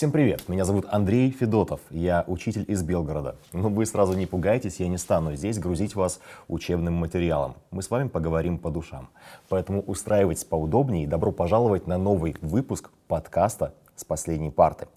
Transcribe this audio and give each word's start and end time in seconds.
Всем 0.00 0.12
привет, 0.12 0.48
меня 0.48 0.64
зовут 0.64 0.86
Андрей 0.88 1.30
Федотов, 1.30 1.82
я 1.90 2.24
учитель 2.26 2.64
из 2.66 2.82
Белгорода. 2.82 3.36
Но 3.52 3.68
вы 3.68 3.84
сразу 3.84 4.14
не 4.14 4.24
пугайтесь, 4.24 4.80
я 4.80 4.88
не 4.88 4.96
стану 4.96 5.34
здесь 5.34 5.58
грузить 5.58 5.94
вас 5.94 6.20
учебным 6.48 6.94
материалом. 6.94 7.56
Мы 7.70 7.82
с 7.82 7.90
вами 7.90 8.08
поговорим 8.08 8.56
по 8.56 8.70
душам. 8.70 9.10
Поэтому 9.50 9.82
устраивайтесь 9.82 10.44
поудобнее 10.44 11.04
и 11.04 11.06
добро 11.06 11.32
пожаловать 11.32 11.86
на 11.86 11.98
новый 11.98 12.34
выпуск 12.40 12.88
подкаста 13.08 13.74
«С 13.94 14.06
последней 14.06 14.50
парты». 14.50 14.88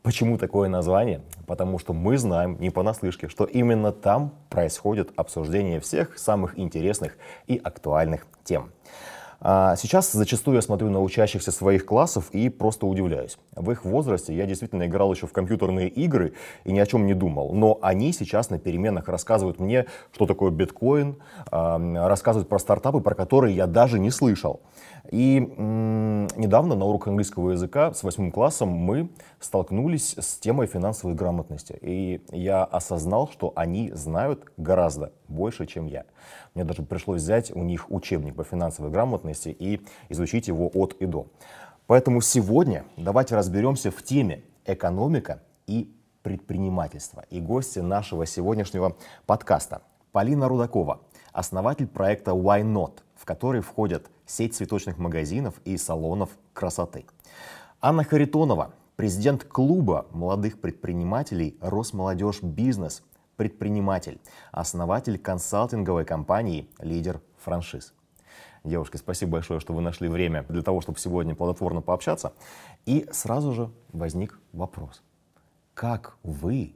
Почему 0.00 0.38
такое 0.38 0.70
название? 0.70 1.20
Потому 1.46 1.78
что 1.78 1.92
мы 1.92 2.16
знаем 2.16 2.56
не 2.58 2.70
понаслышке, 2.70 3.28
что 3.28 3.44
именно 3.44 3.92
там 3.92 4.32
происходит 4.48 5.10
обсуждение 5.16 5.80
всех 5.80 6.16
самых 6.18 6.58
интересных 6.58 7.18
и 7.46 7.60
актуальных 7.62 8.26
тем. 8.42 8.70
А 9.40 9.76
сейчас 9.76 10.12
зачастую 10.12 10.56
я 10.56 10.62
смотрю 10.62 10.90
на 10.90 11.00
учащихся 11.02 11.52
своих 11.52 11.84
классов 11.84 12.30
и 12.32 12.48
просто 12.48 12.86
удивляюсь. 12.86 13.38
В 13.54 13.70
их 13.70 13.84
возрасте 13.84 14.34
я 14.34 14.46
действительно 14.46 14.86
играл 14.86 15.12
еще 15.12 15.26
в 15.26 15.32
компьютерные 15.32 15.88
игры 15.88 16.32
и 16.64 16.72
ни 16.72 16.78
о 16.78 16.86
чем 16.86 17.06
не 17.06 17.14
думал. 17.14 17.52
Но 17.52 17.78
они 17.82 18.12
сейчас 18.12 18.50
на 18.50 18.58
переменах 18.58 19.08
рассказывают 19.08 19.60
мне, 19.60 19.86
что 20.12 20.26
такое 20.26 20.50
биткоин, 20.50 21.16
рассказывают 21.50 22.48
про 22.48 22.58
стартапы, 22.58 23.00
про 23.00 23.14
которые 23.14 23.54
я 23.54 23.66
даже 23.66 23.98
не 23.98 24.10
слышал. 24.10 24.60
И 25.10 25.38
недавно 25.38 26.74
на 26.74 26.84
урок 26.84 27.06
английского 27.06 27.50
языка 27.52 27.94
с 27.94 28.02
восьмым 28.02 28.32
классом 28.32 28.70
мы 28.70 29.10
столкнулись 29.38 30.16
с 30.18 30.38
темой 30.38 30.66
финансовой 30.66 31.14
грамотности. 31.14 31.78
И 31.80 32.22
я 32.32 32.64
осознал, 32.64 33.28
что 33.28 33.52
они 33.54 33.92
знают 33.92 34.44
гораздо 34.56 35.12
больше, 35.28 35.66
чем 35.66 35.86
я. 35.86 36.04
Мне 36.54 36.64
даже 36.64 36.82
пришлось 36.82 37.22
взять 37.22 37.50
у 37.54 37.62
них 37.62 37.90
учебник 37.90 38.34
по 38.34 38.44
финансовой 38.44 38.90
грамотности 38.90 39.48
и 39.48 39.80
изучить 40.08 40.48
его 40.48 40.70
от 40.74 40.94
и 40.94 41.06
до. 41.06 41.26
Поэтому 41.86 42.20
сегодня 42.20 42.84
давайте 42.96 43.36
разберемся 43.36 43.90
в 43.90 44.02
теме 44.02 44.42
экономика 44.64 45.42
и 45.66 45.92
предпринимательство. 46.22 47.24
И 47.30 47.40
гости 47.40 47.78
нашего 47.78 48.26
сегодняшнего 48.26 48.96
подкаста 49.26 49.82
Полина 50.10 50.48
Рудакова, 50.48 51.00
основатель 51.32 51.86
проекта 51.86 52.32
Why 52.32 52.62
Not, 52.62 53.02
в 53.14 53.24
который 53.24 53.60
входят 53.60 54.10
сеть 54.26 54.54
цветочных 54.54 54.98
магазинов 54.98 55.54
и 55.64 55.76
салонов 55.76 56.30
красоты. 56.52 57.04
Анна 57.80 58.02
Харитонова, 58.02 58.72
президент 58.96 59.44
клуба 59.44 60.06
молодых 60.10 60.60
предпринимателей 60.60 61.56
«Росмолодежь 61.60 62.42
Бизнес», 62.42 63.04
предприниматель, 63.36 64.20
основатель 64.52 65.18
консалтинговой 65.18 66.04
компании 66.04 66.68
«Лидер 66.78 67.20
франшиз». 67.38 67.92
Девушки, 68.64 68.96
спасибо 68.96 69.32
большое, 69.32 69.60
что 69.60 69.72
вы 69.72 69.80
нашли 69.80 70.08
время 70.08 70.44
для 70.48 70.62
того, 70.62 70.80
чтобы 70.80 70.98
сегодня 70.98 71.36
плодотворно 71.36 71.82
пообщаться. 71.82 72.32
И 72.84 73.08
сразу 73.12 73.52
же 73.52 73.70
возник 73.92 74.40
вопрос. 74.52 75.02
Как 75.74 76.16
вы 76.24 76.74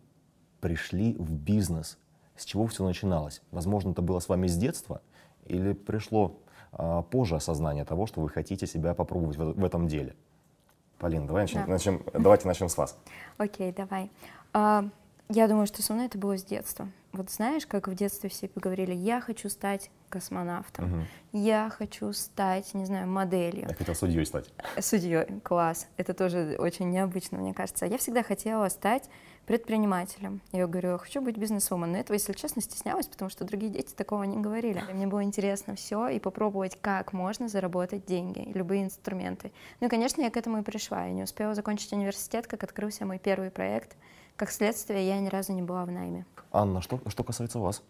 пришли 0.60 1.14
в 1.18 1.32
бизнес? 1.32 1.98
С 2.36 2.44
чего 2.44 2.66
все 2.68 2.84
начиналось? 2.84 3.42
Возможно, 3.50 3.90
это 3.90 4.02
было 4.02 4.20
с 4.20 4.28
вами 4.28 4.46
с 4.46 4.56
детства? 4.56 5.02
Или 5.46 5.72
пришло 5.72 6.38
а, 6.72 7.02
позже 7.02 7.34
осознание 7.34 7.84
того, 7.84 8.06
что 8.06 8.20
вы 8.20 8.28
хотите 8.28 8.66
себя 8.66 8.94
попробовать 8.94 9.36
в, 9.36 9.54
в 9.54 9.64
этом 9.64 9.88
деле. 9.88 10.14
Полин, 10.98 11.26
давай 11.26 11.44
начнем, 11.44 11.62
да. 11.62 11.72
начнем, 11.72 12.02
давайте 12.12 12.46
начнем 12.46 12.68
с 12.68 12.76
вас. 12.76 12.96
Окей, 13.38 13.70
okay, 13.70 13.74
давай. 13.74 14.10
Uh, 14.52 14.90
я 15.30 15.48
думаю, 15.48 15.66
что 15.66 15.82
со 15.82 15.92
мной 15.94 16.06
это 16.06 16.18
было 16.18 16.36
с 16.36 16.44
детства. 16.44 16.88
Вот 17.12 17.30
знаешь, 17.30 17.66
как 17.66 17.88
в 17.88 17.94
детстве 17.94 18.30
все 18.30 18.48
поговорили, 18.48 18.92
я 18.94 19.20
хочу 19.20 19.48
стать 19.48 19.90
космонавтом, 20.08 20.92
угу. 20.92 21.06
я 21.32 21.70
хочу 21.70 22.12
стать, 22.12 22.72
не 22.74 22.84
знаю, 22.84 23.08
моделью. 23.08 23.66
Я 23.68 23.74
хотел 23.74 23.94
судьей 23.94 24.26
стать. 24.26 24.50
Судьей, 24.78 25.26
класс. 25.42 25.86
Это 25.96 26.14
тоже 26.14 26.56
очень 26.58 26.90
необычно, 26.90 27.38
мне 27.38 27.54
кажется. 27.54 27.86
Я 27.86 27.98
всегда 27.98 28.22
хотела 28.22 28.68
стать 28.68 29.08
предпринимателем. 29.46 30.40
Я 30.52 30.66
говорю, 30.66 30.98
хочу 30.98 31.20
быть 31.20 31.36
бизнесвумен. 31.36 31.92
Но 31.92 31.98
этого, 31.98 32.14
если 32.14 32.32
честно, 32.32 32.62
стеснялась, 32.62 33.06
потому 33.06 33.30
что 33.30 33.44
другие 33.44 33.72
дети 33.72 33.92
такого 33.94 34.22
не 34.24 34.36
говорили. 34.36 34.82
Мне 34.92 35.06
было 35.06 35.22
интересно 35.24 35.74
все 35.74 36.08
и 36.08 36.20
попробовать, 36.20 36.78
как 36.80 37.12
можно 37.12 37.48
заработать 37.48 38.06
деньги, 38.06 38.50
любые 38.54 38.84
инструменты. 38.84 39.50
Ну 39.80 39.88
и, 39.88 39.90
конечно, 39.90 40.22
я 40.22 40.30
к 40.30 40.36
этому 40.36 40.58
и 40.58 40.62
пришла. 40.62 41.06
Я 41.06 41.12
не 41.12 41.24
успела 41.24 41.54
закончить 41.54 41.92
университет, 41.92 42.46
как 42.46 42.62
открылся 42.62 43.06
мой 43.06 43.18
первый 43.18 43.50
проект. 43.50 43.96
Как 44.36 44.50
следствие, 44.50 45.06
я 45.06 45.20
ни 45.20 45.28
разу 45.28 45.52
не 45.52 45.62
была 45.62 45.84
в 45.84 45.90
найме. 45.90 46.24
Анна, 46.52 46.80
что, 46.82 47.00
что 47.08 47.24
касается 47.24 47.58
вас? 47.58 47.82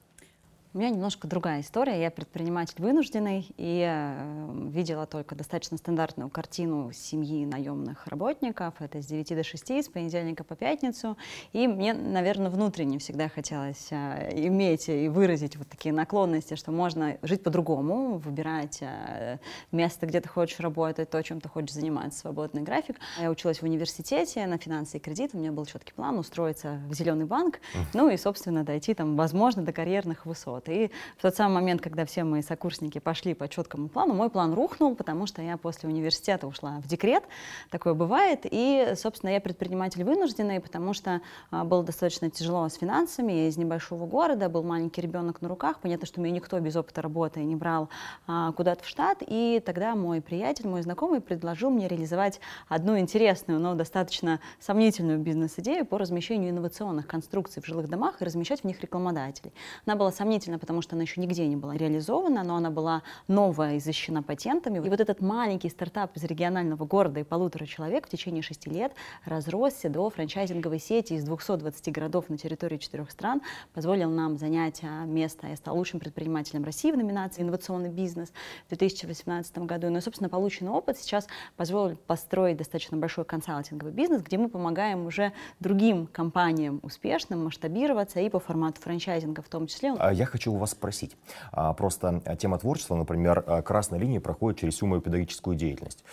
У 0.72 0.78
меня 0.78 0.90
немножко 0.90 1.26
другая 1.26 1.62
история. 1.62 2.00
Я 2.00 2.12
предприниматель 2.12 2.76
вынужденный 2.78 3.44
и 3.56 3.84
э, 3.84 4.68
видела 4.68 5.04
только 5.04 5.34
достаточно 5.34 5.76
стандартную 5.76 6.30
картину 6.30 6.92
семьи 6.92 7.44
наемных 7.44 8.06
работников. 8.06 8.74
Это 8.78 9.02
с 9.02 9.06
9 9.06 9.34
до 9.34 9.42
6, 9.42 9.70
с 9.70 9.88
понедельника 9.88 10.44
по 10.44 10.54
пятницу. 10.54 11.16
И 11.52 11.66
мне, 11.66 11.92
наверное, 11.92 12.52
внутренне 12.52 13.00
всегда 13.00 13.28
хотелось 13.28 13.88
э, 13.90 14.30
иметь 14.46 14.88
и 14.88 15.08
выразить 15.08 15.56
вот 15.56 15.66
такие 15.68 15.92
наклонности, 15.92 16.54
что 16.54 16.70
можно 16.70 17.18
жить 17.22 17.42
по-другому, 17.42 18.18
выбирать 18.18 18.78
э, 18.80 19.38
место, 19.72 20.06
где 20.06 20.20
ты 20.20 20.28
хочешь 20.28 20.60
работать, 20.60 21.10
то, 21.10 21.20
чем 21.20 21.40
ты 21.40 21.48
хочешь 21.48 21.72
заниматься, 21.72 22.20
свободный 22.20 22.62
график. 22.62 22.94
Я 23.20 23.32
училась 23.32 23.58
в 23.58 23.64
университете 23.64 24.46
на 24.46 24.56
финансы 24.56 24.98
и 24.98 25.00
кредит. 25.00 25.32
У 25.32 25.38
меня 25.38 25.50
был 25.50 25.66
четкий 25.66 25.94
план 25.94 26.16
устроиться 26.16 26.80
в 26.88 26.94
зеленый 26.94 27.26
банк, 27.26 27.58
ну 27.92 28.08
и, 28.08 28.16
собственно, 28.16 28.62
дойти 28.62 28.94
там, 28.94 29.16
возможно, 29.16 29.64
до 29.64 29.72
карьерных 29.72 30.26
высот. 30.26 30.59
Вот. 30.60 30.68
И 30.68 30.90
в 31.16 31.22
тот 31.22 31.34
самый 31.34 31.54
момент, 31.54 31.80
когда 31.80 32.04
все 32.04 32.24
мои 32.24 32.42
сокурсники 32.42 32.98
пошли 32.98 33.34
по 33.34 33.48
четкому 33.48 33.88
плану, 33.88 34.14
мой 34.14 34.30
план 34.30 34.52
рухнул, 34.52 34.94
потому 34.94 35.26
что 35.26 35.42
я 35.42 35.56
после 35.56 35.88
университета 35.88 36.46
ушла 36.46 36.80
в 36.80 36.86
декрет, 36.86 37.24
такое 37.70 37.94
бывает, 37.94 38.40
и, 38.44 38.92
собственно, 38.96 39.30
я 39.30 39.40
предприниматель 39.40 40.04
вынужденный, 40.04 40.60
потому 40.60 40.92
что 40.92 41.22
а, 41.50 41.64
было 41.64 41.82
достаточно 41.82 42.30
тяжело 42.30 42.68
с 42.68 42.74
финансами, 42.74 43.32
я 43.32 43.48
из 43.48 43.56
небольшого 43.56 44.06
города, 44.06 44.48
был 44.48 44.62
маленький 44.62 45.00
ребенок 45.00 45.40
на 45.40 45.48
руках, 45.48 45.80
понятно, 45.80 46.06
что 46.06 46.20
меня 46.20 46.34
никто 46.34 46.58
без 46.60 46.76
опыта 46.76 47.00
работы 47.00 47.40
не 47.40 47.56
брал 47.56 47.88
а, 48.26 48.52
куда-то 48.52 48.84
в 48.84 48.88
штат, 48.88 49.18
и 49.26 49.62
тогда 49.64 49.94
мой 49.94 50.20
приятель, 50.20 50.68
мой 50.68 50.82
знакомый 50.82 51.20
предложил 51.20 51.70
мне 51.70 51.88
реализовать 51.88 52.40
одну 52.68 52.98
интересную, 52.98 53.60
но 53.60 53.74
достаточно 53.74 54.40
сомнительную 54.58 55.18
бизнес-идею 55.18 55.86
по 55.86 55.98
размещению 55.98 56.50
инновационных 56.50 57.06
конструкций 57.06 57.62
в 57.62 57.66
жилых 57.66 57.88
домах 57.88 58.20
и 58.20 58.24
размещать 58.24 58.60
в 58.60 58.64
них 58.64 58.80
рекламодателей. 58.82 59.52
Она 59.86 59.96
была 59.96 60.12
сомнительной 60.12 60.49
действительно, 60.50 60.58
потому 60.58 60.82
что 60.82 60.96
она 60.96 61.02
еще 61.02 61.20
нигде 61.20 61.46
не 61.46 61.56
была 61.56 61.76
реализована, 61.76 62.42
но 62.42 62.56
она 62.56 62.70
была 62.70 63.02
новая 63.28 63.76
и 63.76 63.80
защищена 63.80 64.22
патентами. 64.22 64.78
И 64.78 64.90
вот 64.90 65.00
этот 65.00 65.20
маленький 65.20 65.68
стартап 65.68 66.16
из 66.16 66.24
регионального 66.24 66.84
города 66.84 67.20
и 67.20 67.24
полутора 67.24 67.66
человек 67.66 68.06
в 68.06 68.10
течение 68.10 68.42
шести 68.42 68.70
лет 68.70 68.92
разросся 69.24 69.88
до 69.88 70.10
франчайзинговой 70.10 70.78
сети 70.78 71.14
из 71.14 71.24
220 71.24 71.92
городов 71.92 72.28
на 72.28 72.36
территории 72.36 72.78
четырех 72.78 73.10
стран, 73.10 73.40
позволил 73.74 74.10
нам 74.10 74.36
занять 74.38 74.80
а, 74.82 75.04
место. 75.04 75.46
Я 75.46 75.56
стал 75.56 75.76
лучшим 75.76 76.00
предпринимателем 76.00 76.64
России 76.64 76.90
в 76.92 76.96
номинации 76.96 77.42
«Инновационный 77.42 77.90
бизнес» 77.90 78.32
в 78.66 78.68
2018 78.68 79.58
году. 79.58 79.90
Ну 79.90 80.00
собственно, 80.00 80.28
полученный 80.28 80.72
опыт 80.72 80.98
сейчас 80.98 81.26
позволил 81.56 81.96
построить 82.06 82.56
достаточно 82.56 82.96
большой 82.96 83.24
консалтинговый 83.24 83.92
бизнес, 83.92 84.22
где 84.22 84.38
мы 84.38 84.48
помогаем 84.48 85.06
уже 85.06 85.32
другим 85.60 86.06
компаниям 86.06 86.80
успешным 86.82 87.44
масштабироваться 87.44 88.20
и 88.20 88.28
по 88.28 88.40
формату 88.40 88.80
франчайзинга 88.80 89.42
в 89.42 89.48
том 89.48 89.66
числе. 89.66 89.94
А 89.98 90.12
я 90.12 90.24
хочу 90.24 90.39
хочу 90.40 90.52
у 90.52 90.56
вас 90.56 90.70
спросить. 90.70 91.16
А, 91.52 91.74
просто 91.74 92.22
тема 92.38 92.58
творчества, 92.58 92.96
например, 92.96 93.44
а, 93.46 93.60
красная 93.62 94.00
линия 94.00 94.20
проходит 94.20 94.58
через 94.58 94.74
всю 94.74 94.86
мою 94.86 95.02
педагогическую 95.02 95.54
деятельность. 95.54 96.04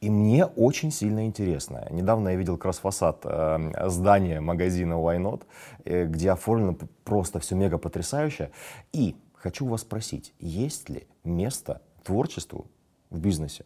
И 0.00 0.10
мне 0.10 0.46
очень 0.46 0.92
сильно 0.92 1.26
интересно. 1.26 1.88
Недавно 1.90 2.28
я 2.28 2.36
видел 2.36 2.56
как 2.56 2.72
фасад 2.74 3.22
э, 3.24 3.88
здания 3.88 4.40
магазина 4.40 4.94
Why 4.94 5.18
Not, 5.18 5.42
э, 5.84 6.04
где 6.06 6.30
оформлено 6.30 6.76
просто 7.02 7.40
все 7.40 7.56
мега 7.56 7.78
потрясающе. 7.78 8.50
И 8.92 9.16
хочу 9.34 9.66
вас 9.66 9.80
спросить, 9.80 10.32
есть 10.38 10.88
ли 10.88 11.08
место 11.24 11.80
творчеству 12.04 12.66
в 13.10 13.18
бизнесе? 13.18 13.64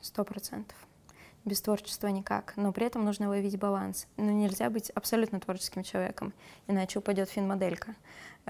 Сто 0.00 0.24
процентов 0.24 0.76
без 1.48 1.60
творчества 1.60 2.08
никак, 2.08 2.52
но 2.56 2.72
при 2.72 2.86
этом 2.86 3.04
нужно 3.04 3.28
ловить 3.28 3.58
баланс. 3.58 4.06
Ну, 4.16 4.30
нельзя 4.30 4.70
быть 4.70 4.90
абсолютно 4.90 5.40
творческим 5.40 5.82
человеком, 5.82 6.32
иначе 6.66 7.00
упадет 7.00 7.30
финмоделька. 7.30 7.94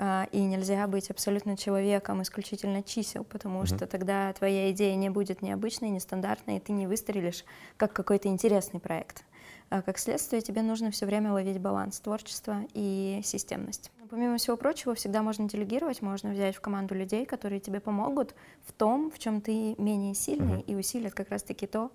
А, 0.00 0.28
и 0.30 0.40
нельзя 0.40 0.86
быть 0.86 1.10
абсолютно 1.10 1.56
человеком 1.56 2.22
исключительно 2.22 2.84
чисел, 2.84 3.24
потому 3.24 3.62
mm-hmm. 3.62 3.76
что 3.76 3.86
тогда 3.86 4.32
твоя 4.32 4.70
идея 4.70 4.94
не 4.94 5.10
будет 5.10 5.42
необычной, 5.42 5.90
нестандартной, 5.90 6.58
и 6.58 6.60
ты 6.60 6.72
не 6.72 6.86
выстрелишь 6.86 7.44
как 7.76 7.92
какой-то 7.92 8.28
интересный 8.28 8.78
проект. 8.78 9.24
А 9.70 9.82
как 9.82 9.98
следствие, 9.98 10.40
тебе 10.40 10.62
нужно 10.62 10.90
все 10.92 11.04
время 11.04 11.32
ловить 11.32 11.58
баланс 11.58 11.98
творчества 12.00 12.60
и 12.74 13.20
системность. 13.24 13.90
Помимо 14.08 14.38
всего 14.38 14.56
прочего, 14.56 14.94
всегда 14.94 15.22
можно 15.22 15.48
делегировать, 15.48 16.00
можно 16.00 16.30
взять 16.30 16.56
в 16.56 16.60
команду 16.60 16.94
людей, 16.94 17.26
которые 17.26 17.60
тебе 17.60 17.80
помогут 17.80 18.34
в 18.66 18.72
том, 18.72 19.10
в 19.10 19.18
чем 19.18 19.40
ты 19.40 19.74
менее 19.78 20.14
сильный, 20.14 20.60
mm-hmm. 20.60 20.66
и 20.66 20.76
усилят 20.76 21.12
как 21.12 21.28
раз-таки 21.30 21.66
то, 21.66 21.90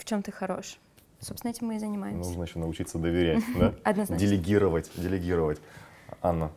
в 0.00 0.04
чем 0.04 0.22
ты 0.22 0.32
хорош. 0.32 0.78
Собственно, 1.20 1.50
этим 1.50 1.66
мы 1.66 1.76
и 1.76 1.78
занимаемся. 1.78 2.28
Нужно 2.30 2.44
еще 2.44 2.58
научиться 2.58 2.98
доверять, 2.98 3.44
да? 3.58 3.74
Однозначно. 3.84 4.18
Делегировать, 4.18 4.90
делегировать. 4.96 5.60
Анна. 6.22 6.50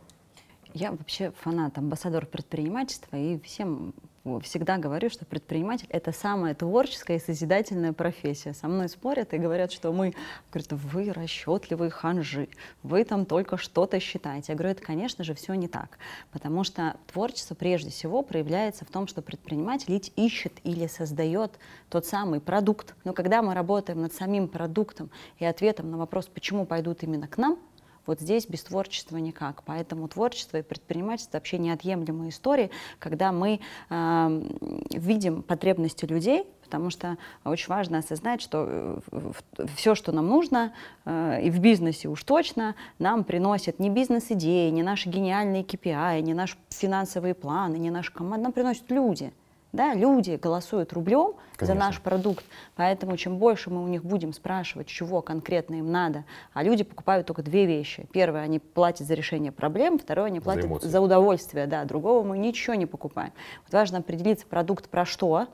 Я 0.72 0.90
вообще 0.90 1.32
фанат, 1.42 1.76
амбассадор 1.78 2.26
предпринимательства, 2.26 3.16
и 3.16 3.38
всем 3.40 3.94
всегда 4.42 4.78
говорю, 4.78 5.10
что 5.10 5.26
предприниматель— 5.26 5.86
это 5.90 6.10
самая 6.12 6.54
творческая 6.54 7.18
и 7.18 7.20
созидательная 7.20 7.92
профессия. 7.92 8.54
Со 8.54 8.68
мной 8.68 8.88
спорят 8.88 9.34
и 9.34 9.38
говорят, 9.38 9.70
что 9.70 9.92
мы, 9.92 10.14
говорят, 10.50 10.72
вы 10.72 11.12
расчетливые 11.12 11.90
ханжи, 11.90 12.48
вы 12.82 13.04
там 13.04 13.26
только 13.26 13.58
что-то 13.58 14.00
считаете. 14.00 14.52
Я 14.52 14.56
говорю, 14.56 14.72
это, 14.72 14.82
конечно 14.82 15.24
же, 15.24 15.34
все 15.34 15.52
не 15.54 15.68
так, 15.68 15.98
потому 16.32 16.64
что 16.64 16.96
творчество 17.12 17.54
прежде 17.54 17.90
всего 17.90 18.22
проявляется 18.22 18.86
в 18.86 18.90
том, 18.90 19.06
что 19.06 19.20
предприниматель 19.20 20.02
ищет 20.16 20.52
или 20.64 20.86
создает 20.86 21.58
тот 21.90 22.06
самый 22.06 22.40
продукт. 22.40 22.94
Но 23.04 23.12
когда 23.12 23.42
мы 23.42 23.52
работаем 23.54 24.00
над 24.00 24.14
самим 24.14 24.48
продуктом 24.48 25.10
и 25.38 25.44
ответом 25.44 25.90
на 25.90 25.98
вопрос, 25.98 26.26
почему 26.26 26.64
пойдут 26.64 27.02
именно 27.02 27.28
к 27.28 27.36
нам, 27.36 27.58
вот 28.06 28.20
здесь 28.20 28.46
без 28.46 28.62
творчества 28.62 29.16
никак. 29.16 29.62
Поэтому 29.64 30.08
творчество 30.08 30.58
и 30.58 30.62
предпринимательство 30.62 31.38
вообще 31.38 31.58
неотъемлемые 31.58 32.30
истории, 32.30 32.70
когда 32.98 33.32
мы 33.32 33.60
э, 33.90 34.42
видим 34.90 35.42
потребности 35.42 36.04
людей, 36.04 36.46
потому 36.62 36.90
что 36.90 37.18
очень 37.44 37.68
важно 37.68 37.98
осознать, 37.98 38.40
что 38.40 39.00
э, 39.10 39.32
все, 39.76 39.94
что 39.94 40.12
нам 40.12 40.28
нужно, 40.28 40.72
э, 41.04 41.42
и 41.44 41.50
в 41.50 41.60
бизнесе 41.60 42.08
уж 42.08 42.22
точно, 42.24 42.74
нам 42.98 43.24
приносят 43.24 43.78
не 43.78 43.90
бизнес-идеи, 43.90 44.70
не 44.70 44.82
наши 44.82 45.08
гениальные 45.08 45.62
KPI, 45.62 46.20
не 46.22 46.34
наши 46.34 46.56
финансовые 46.70 47.34
планы, 47.34 47.76
не 47.76 47.90
наши 47.90 48.12
команды, 48.12 48.44
нам 48.44 48.52
приносят 48.52 48.90
люди– 48.90 49.32
да, 49.74 49.92
люди 49.92 50.38
голосуют 50.40 50.92
рублем 50.92 51.34
Конечно. 51.56 51.66
за 51.66 51.74
наш 51.74 52.00
продукт, 52.00 52.44
поэтому 52.76 53.16
чем 53.16 53.38
больше 53.38 53.70
мы 53.70 53.82
у 53.82 53.88
них 53.88 54.04
будем 54.04 54.32
спрашивать, 54.32 54.86
чего 54.86 55.20
конкретно 55.20 55.74
им 55.74 55.90
надо, 55.90 56.24
а 56.52 56.62
люди 56.62 56.84
покупают 56.84 57.26
только 57.26 57.42
две 57.42 57.66
вещи. 57.66 58.06
Первое, 58.12 58.42
они 58.42 58.60
платят 58.60 59.06
за 59.06 59.14
решение 59.14 59.52
проблем, 59.52 59.98
второе, 59.98 60.26
они 60.26 60.40
платят 60.40 60.82
за, 60.82 60.88
за 60.88 61.00
удовольствие, 61.00 61.66
да, 61.66 61.84
другого 61.84 62.24
мы 62.24 62.38
ничего 62.38 62.74
не 62.74 62.86
покупаем. 62.86 63.32
Вот 63.64 63.72
важно 63.72 63.98
определиться 63.98 64.46
продукт 64.46 64.88
про 64.88 65.04
что, 65.04 65.48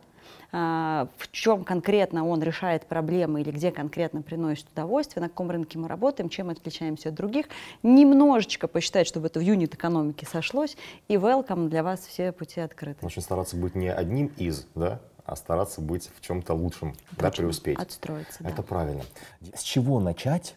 в 0.52 1.08
чем 1.30 1.64
конкретно 1.64 2.26
он 2.26 2.42
решает 2.42 2.86
проблемы 2.86 3.40
или 3.40 3.50
где 3.50 3.70
конкретно 3.70 4.22
приносит 4.22 4.66
удовольствие, 4.72 5.22
на 5.22 5.28
каком 5.28 5.50
рынке 5.50 5.78
мы 5.78 5.86
работаем, 5.86 6.28
чем 6.28 6.50
отличаемся 6.50 7.10
от 7.10 7.14
других, 7.14 7.46
немножечко 7.82 8.66
посчитать, 8.66 9.06
чтобы 9.06 9.28
это 9.28 9.38
в 9.38 9.42
юнит 9.42 9.74
экономики 9.74 10.24
сошлось, 10.24 10.76
и 11.08 11.14
welcome, 11.14 11.68
для 11.68 11.82
вас 11.82 12.00
все 12.00 12.32
пути 12.32 12.60
открыты. 12.60 13.06
Очень 13.06 13.22
стараться 13.22 13.56
быть 13.56 13.74
не 13.74 13.92
одним 13.92 14.26
из, 14.36 14.66
да, 14.74 15.00
а 15.24 15.36
стараться 15.36 15.80
быть 15.80 16.10
в 16.16 16.20
чем-то 16.20 16.54
лучшем, 16.54 16.96
да, 17.12 17.30
преуспеть. 17.30 17.78
Отстроиться, 17.78 18.42
Это 18.42 18.56
да. 18.56 18.62
правильно. 18.62 19.04
С 19.54 19.62
чего 19.62 20.00
начать 20.00 20.56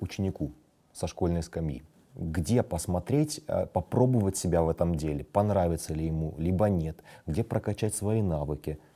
ученику 0.00 0.52
со 0.92 1.06
школьной 1.06 1.42
скамьи? 1.42 1.84
Где 2.14 2.62
посмотреть, 2.62 3.40
э, 3.46 3.66
попробовать 3.66 4.36
себя 4.36 4.62
в 4.62 4.68
этом 4.68 4.94
деле, 4.94 5.24
понравится 5.24 5.94
ли 5.94 6.06
ему, 6.06 6.34
либо 6.38 6.68
нет, 6.68 7.02
где 7.26 7.44
прокачать 7.44 7.94
свои 7.94 8.22
навыки– 8.22 8.78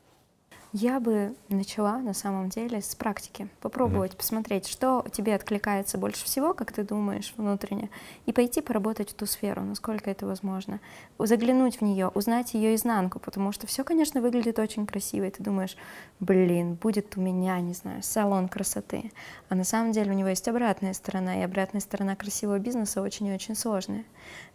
я 0.77 0.99
бы 0.99 1.37
начала 1.51 1.99
на 1.99 2.15
самом 2.15 2.49
деле 2.49 2.83
с 2.83 2.97
практики, 2.97 3.49
попробовать, 3.61 4.13
mm-hmm. 4.13 4.17
посмотреть, 4.17 4.67
что 4.67 5.07
тебе 5.13 5.37
откликается 5.37 5.99
больше 5.99 6.25
всего, 6.25 6.53
как 6.53 6.73
ты 6.73 6.83
думаешь 6.83 7.33
внутренне, 7.37 7.91
и 8.27 8.33
пойти 8.33 8.61
поработать 8.61 9.11
в 9.11 9.15
ту 9.15 9.25
сферу, 9.25 9.63
насколько 9.63 10.11
это 10.11 10.27
возможно, 10.27 10.81
заглянуть 11.17 11.77
в 11.77 11.83
нее, 11.83 12.09
узнать 12.09 12.55
ее 12.55 12.75
изнанку, 12.75 13.21
потому 13.21 13.53
что 13.53 13.69
все, 13.69 13.85
конечно, 13.85 14.21
выглядит 14.21 14.59
очень 14.59 14.85
красиво, 14.85 15.27
и 15.27 15.31
ты 15.31 15.45
думаешь, 15.45 15.77
блин, 16.19 16.75
будет 16.75 17.17
у 17.17 17.21
меня, 17.21 17.61
не 17.61 17.75
знаю, 17.75 18.03
салон 18.03 18.49
красоты, 18.49 19.13
а 19.49 19.55
на 19.55 19.63
самом 19.63 19.93
деле 19.93 20.11
у 20.11 20.15
него 20.15 20.31
есть 20.31 20.49
обратная 20.49 20.93
сторона, 20.93 21.39
и 21.39 21.45
обратная 21.45 21.81
сторона 21.81 22.17
красивого 22.17 22.59
бизнеса 22.59 23.01
очень 23.01 23.29
и 23.29 23.33
очень 23.33 23.55
сложная. 23.55 24.05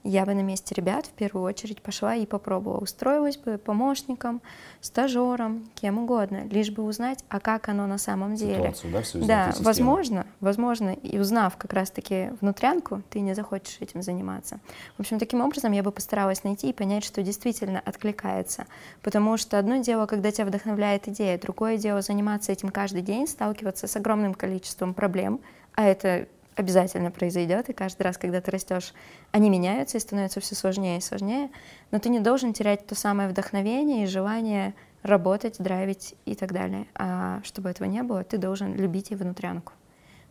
Я 0.04 0.26
бы 0.26 0.34
на 0.34 0.40
месте 0.40 0.74
ребят 0.76 1.08
в 1.08 1.12
первую 1.12 1.44
очередь 1.44 1.82
пошла 1.82 2.16
и 2.16 2.26
попробовала, 2.26 2.80
устроилась 2.80 3.38
бы 3.38 3.58
помощником, 3.58 4.42
стажером, 4.80 5.70
кем 5.76 5.98
угодно 5.98 6.48
лишь 6.50 6.72
бы 6.72 6.84
узнать, 6.84 7.24
а 7.28 7.42
как 7.42 7.68
оно 7.68 7.86
на 7.86 7.98
самом 7.98 8.36
деле. 8.36 8.74
Ситуацию, 8.74 8.92
да, 8.94 9.02
всю 9.02 9.20
да, 9.26 9.54
возможно, 9.60 10.26
возможно, 10.40 10.92
и 10.92 11.20
узнав 11.20 11.58
как 11.58 11.74
раз-таки 11.74 12.32
внутрянку, 12.40 13.04
ты 13.10 13.20
не 13.20 13.34
захочешь 13.36 13.78
этим 13.82 14.02
заниматься. 14.02 14.60
В 14.98 15.02
общем, 15.02 15.20
таким 15.20 15.42
образом 15.42 15.74
я 15.74 15.84
бы 15.84 15.92
постаралась 15.92 16.46
найти 16.46 16.70
и 16.70 16.74
понять, 16.74 17.04
что 17.04 17.22
действительно 17.22 17.82
откликается. 17.82 18.68
Потому 19.02 19.36
что 19.36 19.60
одно 19.60 19.78
дело, 19.78 20.06
когда 20.06 20.32
тебя 20.32 20.46
вдохновляет 20.46 21.10
идея, 21.10 21.38
другое 21.38 21.78
дело 21.78 22.02
заниматься 22.02 22.54
этим 22.54 22.70
каждый 22.70 23.02
день, 23.02 23.28
сталкиваться 23.28 23.88
с 23.88 23.96
огромным 23.98 24.34
количеством 24.34 24.94
проблем, 24.94 25.42
а 25.76 25.84
это 25.84 26.28
обязательно 26.60 27.10
произойдет, 27.10 27.70
и 27.70 27.74
каждый 27.74 28.04
раз, 28.04 28.18
когда 28.18 28.42
ты 28.42 28.52
растешь, 28.52 28.94
они 29.32 29.50
меняются 29.50 29.98
и 29.98 30.00
становятся 30.00 30.42
все 30.42 30.56
сложнее 30.56 30.98
и 30.98 31.02
сложнее, 31.02 31.50
но 31.92 32.00
ты 32.00 32.10
не 32.10 32.20
должен 32.20 32.54
терять 32.54 32.86
то 32.86 32.96
самое 32.96 33.30
вдохновение 33.30 34.04
и 34.04 34.08
желание 34.08 34.76
работать, 35.02 35.56
драйвить 35.60 36.16
и 36.26 36.36
так 36.36 36.52
далее. 36.52 36.88
А 36.96 37.42
чтобы 37.44 37.70
этого 37.70 37.88
не 37.88 38.04
было, 38.04 38.24
ты 38.24 38.38
должен 38.38 38.76
любить 38.76 39.12
и 39.12 39.16
внутрянку. 39.16 39.74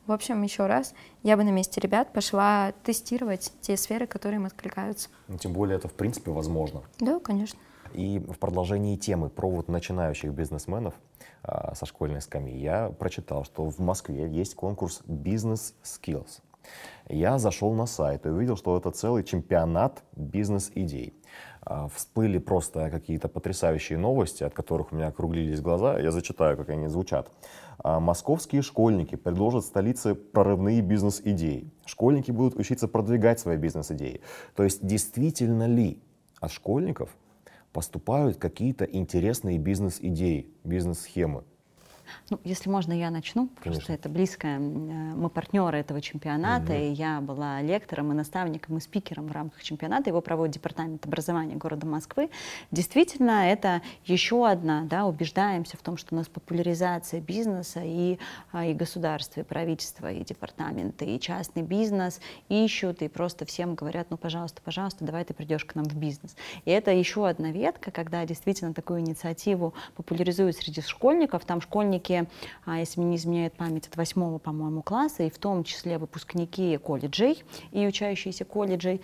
В 0.07 0.13
общем, 0.13 0.43
еще 0.43 0.67
раз, 0.67 0.95
я 1.23 1.37
бы 1.37 1.45
на 1.45 1.51
месте 1.51 1.81
ребят 1.81 2.13
пошла 2.13 2.73
тестировать 2.83 3.53
те 3.61 3.77
сферы, 3.77 4.07
которые 4.07 4.37
им 4.37 4.47
откликаются. 4.47 5.11
Ну, 5.29 5.37
тем 5.37 5.53
более 5.53 5.77
это, 5.77 5.89
в 5.89 5.93
принципе, 5.93 6.31
возможно. 6.31 6.83
Да, 6.99 7.19
конечно. 7.21 7.59
И 7.95 8.19
в 8.19 8.39
продолжении 8.39 8.97
темы 8.97 9.31
про 9.31 9.49
вот 9.49 9.69
начинающих 9.69 10.33
бизнесменов 10.33 10.95
а, 11.43 11.75
со 11.75 11.87
школьной 11.87 12.21
скамьи 12.21 12.59
я 12.59 12.91
прочитал, 12.91 13.45
что 13.45 13.69
в 13.69 13.79
Москве 13.79 14.29
есть 14.29 14.55
конкурс 14.55 15.03
Business 15.07 15.75
Skills. 15.83 16.41
Я 17.09 17.39
зашел 17.39 17.73
на 17.73 17.87
сайт 17.87 18.27
и 18.27 18.29
увидел, 18.29 18.57
что 18.57 18.77
это 18.77 18.91
целый 18.91 19.25
чемпионат 19.25 20.03
бизнес-идей. 20.15 21.15
А, 21.63 21.89
всплыли 21.89 22.39
просто 22.39 22.91
какие-то 22.91 23.29
потрясающие 23.29 23.99
новости, 23.99 24.45
от 24.45 24.55
которых 24.55 24.93
у 24.93 24.97
меня 24.97 25.09
округлились 25.09 25.61
глаза. 25.61 25.99
Я 25.99 26.11
зачитаю, 26.11 26.57
как 26.57 26.69
они 26.71 26.89
звучат. 26.89 27.31
А, 27.79 28.01
московские 28.01 28.63
школьники 28.63 29.17
предложат 29.17 29.65
столице 29.65 30.15
прорывные 30.15 30.81
бизнес-идеи. 30.81 31.71
Школьники 31.87 32.31
будут 32.31 32.59
учиться 32.59 32.89
продвигать 32.89 33.41
свои 33.41 33.57
бизнес-идеи. 33.57 34.21
То 34.55 34.65
есть 34.65 34.87
действительно 34.87 35.67
ли 35.67 36.03
от 36.41 36.53
школьников 36.53 37.11
поступают 37.73 38.39
какие-то 38.39 38.85
интересные 38.85 39.59
бизнес-идеи, 39.59 40.49
бизнес-схемы? 40.65 41.45
Ну, 42.31 42.41
если 42.45 42.71
можно, 42.71 42.93
я 42.93 43.11
начну, 43.11 43.49
потому 43.49 43.75
Конечно. 43.75 43.83
что 43.83 43.93
это 43.93 44.09
близко. 44.09 44.47
Э, 44.47 44.59
мы 44.59 45.31
партнеры 45.31 45.79
этого 45.79 46.01
чемпионата, 46.01 46.73
угу. 46.73 46.81
и 46.81 46.91
я 46.91 47.21
была 47.21 47.61
лектором 47.63 48.13
и 48.13 48.15
наставником 48.15 48.77
и 48.79 48.81
спикером 48.81 49.27
в 49.27 49.33
рамках 49.33 49.63
чемпионата. 49.63 50.11
Его 50.11 50.21
проводит 50.21 50.55
Департамент 50.55 51.05
образования 51.07 51.57
города 51.57 51.87
Москвы. 51.87 52.31
Действительно, 52.71 53.51
это 53.51 53.83
еще 54.05 54.47
одна, 54.47 54.83
да, 54.85 55.07
убеждаемся 55.07 55.77
в 55.77 55.83
том, 55.83 55.97
что 55.97 56.15
у 56.15 56.19
нас 56.19 56.29
популяризация 56.29 57.21
бизнеса 57.21 57.81
и, 57.83 58.19
а, 58.53 58.67
и 58.67 58.75
государство, 58.75 59.41
и 59.41 59.45
правительство, 59.45 60.11
и 60.11 60.25
департаменты, 60.25 61.05
и 61.05 61.21
частный 61.21 61.63
бизнес 61.63 62.21
ищут, 62.49 63.03
и 63.03 63.09
просто 63.09 63.45
всем 63.45 63.75
говорят, 63.75 64.09
ну, 64.11 64.17
пожалуйста, 64.17 64.63
пожалуйста, 64.65 65.05
давай 65.05 65.25
ты 65.25 65.35
придешь 65.35 65.65
к 65.65 65.75
нам 65.75 65.85
в 65.85 65.95
бизнес. 65.95 66.37
И 66.65 66.71
это 66.71 66.91
еще 66.91 67.29
одна 67.29 67.51
ветка, 67.51 67.91
когда 67.91 68.25
действительно 68.25 68.75
такую 68.75 69.01
инициативу 69.01 69.75
популяризуют 69.97 70.57
среди 70.57 70.81
школьников. 70.81 71.45
Там 71.45 71.61
школьники 71.61 71.98
школьники, 71.99 72.29
а, 72.65 72.79
если 72.79 73.01
мне 73.01 73.11
не 73.11 73.17
изменяет 73.17 73.55
память, 73.55 73.87
от 73.87 73.97
восьмого, 73.97 74.39
по-моему, 74.39 74.83
класса, 74.83 75.25
и 75.25 75.31
в 75.31 75.39
том 75.39 75.65
числе 75.65 75.99
выпускники 75.99 76.77
колледжей 76.79 77.43
и 77.73 77.87
учащиеся 77.87 78.45
колледжей, 78.45 79.01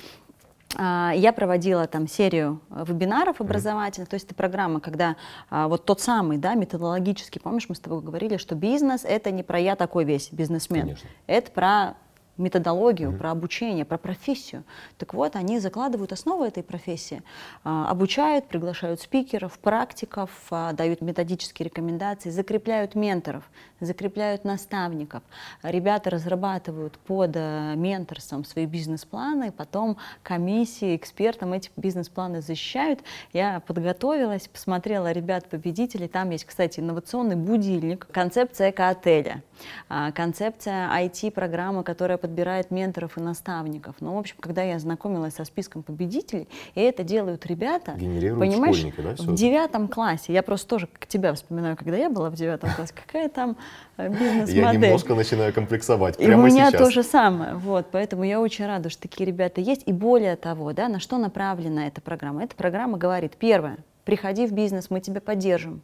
а, 0.76 1.12
я 1.14 1.32
проводила 1.32 1.86
там 1.86 2.08
серию 2.08 2.60
вебинаров 2.70 3.40
образовательных, 3.40 4.08
то 4.08 4.14
есть 4.14 4.26
это 4.26 4.34
программа, 4.34 4.80
когда 4.80 5.16
а, 5.50 5.68
вот 5.68 5.84
тот 5.84 6.00
самый, 6.00 6.38
да, 6.38 6.54
методологический, 6.54 7.40
помнишь, 7.40 7.68
мы 7.68 7.74
с 7.74 7.80
тобой 7.80 8.00
говорили, 8.00 8.36
что 8.38 8.54
бизнес 8.54 9.04
это 9.04 9.30
не 9.30 9.42
про 9.42 9.58
я 9.58 9.76
такой 9.76 10.04
весь 10.04 10.32
бизнесмен, 10.32 10.82
Конечно. 10.82 11.08
это 11.26 11.50
про 11.52 11.94
методологию, 12.36 13.10
mm-hmm. 13.10 13.18
про 13.18 13.30
обучение, 13.30 13.84
про 13.84 13.98
профессию. 13.98 14.64
Так 14.98 15.14
вот, 15.14 15.36
они 15.36 15.58
закладывают 15.58 16.12
основу 16.12 16.44
этой 16.44 16.62
профессии, 16.62 17.22
а, 17.62 17.90
обучают, 17.90 18.48
приглашают 18.48 19.00
спикеров, 19.00 19.58
практиков, 19.58 20.30
а, 20.50 20.72
дают 20.72 21.00
методические 21.00 21.64
рекомендации, 21.64 22.30
закрепляют 22.30 22.94
менторов, 22.94 23.44
закрепляют 23.80 24.44
наставников. 24.44 25.22
Ребята 25.62 26.10
разрабатывают 26.10 26.98
под 26.98 27.32
э, 27.34 27.74
менторством 27.76 28.44
свои 28.44 28.66
бизнес-планы, 28.66 29.52
потом 29.52 29.96
комиссии, 30.22 30.96
экспертам 30.96 31.52
эти 31.52 31.70
бизнес-планы 31.76 32.40
защищают. 32.40 33.00
Я 33.32 33.60
подготовилась, 33.60 34.48
посмотрела 34.48 35.12
ребят-победителей. 35.12 36.08
Там 36.08 36.30
есть, 36.30 36.44
кстати, 36.44 36.80
инновационный 36.80 37.36
будильник, 37.36 38.06
концепция 38.10 38.70
эко-отеля, 38.70 39.42
а, 39.88 40.12
концепция 40.12 40.88
IT-программы, 41.04 41.84
которая 41.84 42.18
подбирает 42.24 42.70
менторов 42.70 43.18
и 43.18 43.20
наставников. 43.20 43.96
Ну, 44.00 44.14
в 44.14 44.18
общем, 44.18 44.36
когда 44.40 44.62
я 44.62 44.78
знакомилась 44.78 45.34
со 45.34 45.44
списком 45.44 45.82
победителей, 45.82 46.48
и 46.74 46.80
это 46.80 47.04
делают 47.04 47.44
ребята, 47.44 47.92
понимаешь, 47.98 48.82
да, 48.96 49.14
в 49.18 49.34
девятом 49.34 49.88
классе. 49.88 50.32
Я 50.32 50.42
просто 50.42 50.66
тоже 50.66 50.86
к 50.86 51.06
тебя 51.06 51.34
вспоминаю, 51.34 51.76
когда 51.76 51.98
я 51.98 52.08
была 52.08 52.30
в 52.30 52.34
девятом 52.34 52.70
классе, 52.70 52.94
какая 52.94 53.28
там 53.28 53.58
э, 53.98 54.08
бизнес-модель. 54.08 54.56
Я 54.56 54.72
немножко 54.72 55.14
начинаю 55.14 55.52
комплексовать 55.52 56.16
прямо 56.16 56.32
И 56.32 56.36
у 56.36 56.54
меня 56.54 56.70
сейчас. 56.70 56.80
то 56.80 56.90
же 56.90 57.02
самое. 57.02 57.56
Вот, 57.56 57.88
поэтому 57.92 58.24
я 58.24 58.40
очень 58.40 58.64
рада, 58.64 58.88
что 58.88 59.02
такие 59.02 59.26
ребята 59.26 59.60
есть. 59.60 59.82
И 59.84 59.92
более 59.92 60.36
того, 60.36 60.72
да, 60.72 60.88
на 60.88 61.00
что 61.00 61.18
направлена 61.18 61.88
эта 61.88 62.00
программа? 62.00 62.44
Эта 62.44 62.56
программа 62.56 62.96
говорит, 62.96 63.32
первое, 63.38 63.76
приходи 64.06 64.46
в 64.46 64.52
бизнес, 64.52 64.88
мы 64.88 65.00
тебя 65.00 65.20
поддержим. 65.20 65.82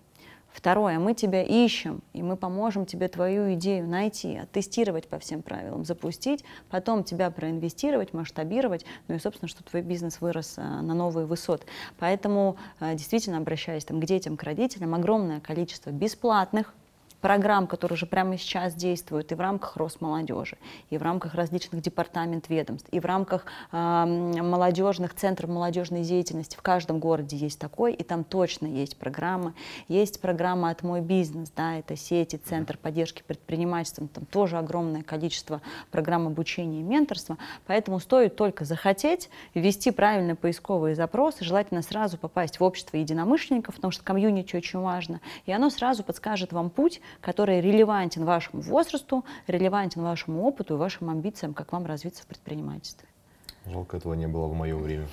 Второе, 0.52 0.98
мы 0.98 1.14
тебя 1.14 1.42
ищем, 1.42 2.02
и 2.12 2.22
мы 2.22 2.36
поможем 2.36 2.84
тебе 2.84 3.08
твою 3.08 3.54
идею 3.54 3.86
найти, 3.86 4.36
оттестировать 4.36 5.08
по 5.08 5.18
всем 5.18 5.42
правилам, 5.42 5.84
запустить, 5.84 6.44
потом 6.68 7.04
тебя 7.04 7.30
проинвестировать, 7.30 8.12
масштабировать, 8.12 8.84
ну 9.06 9.14
и, 9.14 9.18
собственно, 9.18 9.48
чтобы 9.48 9.70
твой 9.70 9.82
бизнес 9.82 10.20
вырос 10.20 10.54
а, 10.56 10.82
на 10.82 10.94
новые 10.94 11.26
высоты. 11.26 11.66
Поэтому, 11.98 12.56
а, 12.80 12.94
действительно, 12.94 13.38
обращаясь 13.38 13.84
там, 13.84 14.00
к 14.00 14.04
детям, 14.04 14.36
к 14.36 14.42
родителям, 14.42 14.94
огромное 14.94 15.40
количество 15.40 15.90
бесплатных 15.90 16.74
программ, 17.20 17.66
которые 17.66 17.94
уже 17.94 18.06
прямо 18.06 18.36
сейчас 18.38 18.74
действуют 18.74 19.32
и 19.32 19.34
в 19.34 19.40
рамках 19.40 19.76
Росмолодежи, 19.76 20.56
и 20.90 20.98
в 20.98 21.02
рамках 21.02 21.34
различных 21.34 21.82
департамент 21.82 22.48
ведомств, 22.48 22.88
и 22.90 23.00
в 23.00 23.04
рамках 23.04 23.44
э, 23.72 24.04
молодежных 24.06 25.14
центров 25.14 25.50
молодежной 25.50 26.02
деятельности. 26.02 26.56
В 26.56 26.62
каждом 26.62 26.98
городе 26.98 27.36
есть 27.36 27.58
такой, 27.58 27.94
и 27.94 28.02
там 28.02 28.24
точно 28.24 28.66
есть 28.66 28.96
программы. 28.96 29.54
Есть 29.88 30.20
программа 30.20 30.70
«От 30.70 30.82
мой 30.82 31.00
бизнес», 31.00 31.50
да, 31.50 31.78
это 31.78 31.96
сети, 31.96 32.36
центр 32.36 32.76
поддержки 32.76 33.22
предпринимательства, 33.26 34.08
там 34.08 34.24
тоже 34.26 34.58
огромное 34.58 35.02
количество 35.02 35.60
программ 35.90 36.26
обучения 36.26 36.80
и 36.80 36.82
менторства, 36.82 37.36
поэтому 37.66 38.00
стоит 38.00 38.36
только 38.36 38.64
захотеть, 38.64 39.30
ввести 39.54 39.90
правильно 39.90 40.36
поисковые 40.36 40.94
запросы, 40.94 41.44
желательно 41.44 41.82
сразу 41.82 42.16
попасть 42.16 42.60
в 42.60 42.64
общество 42.64 42.96
единомышленников, 42.96 43.74
потому 43.76 43.90
что 43.90 44.02
комьюнити 44.02 44.56
очень 44.56 44.78
важно, 44.78 45.20
и 45.46 45.52
оно 45.52 45.70
сразу 45.70 46.02
подскажет 46.02 46.52
вам 46.52 46.70
путь, 46.70 47.00
который 47.20 47.60
релевантен 47.60 48.24
вашему 48.24 48.62
возрасту, 48.62 49.24
релевантен 49.46 50.02
вашему 50.02 50.44
опыту 50.44 50.74
и 50.74 50.76
вашим 50.76 51.10
амбициям, 51.10 51.54
как 51.54 51.72
вам 51.72 51.86
развиться 51.86 52.22
в 52.22 52.26
предпринимательстве. 52.26 53.08
Жалко, 53.66 53.96
этого 53.96 54.14
не 54.14 54.26
было 54.26 54.46
в 54.46 54.54
мое 54.54 54.76
время. 54.76 55.06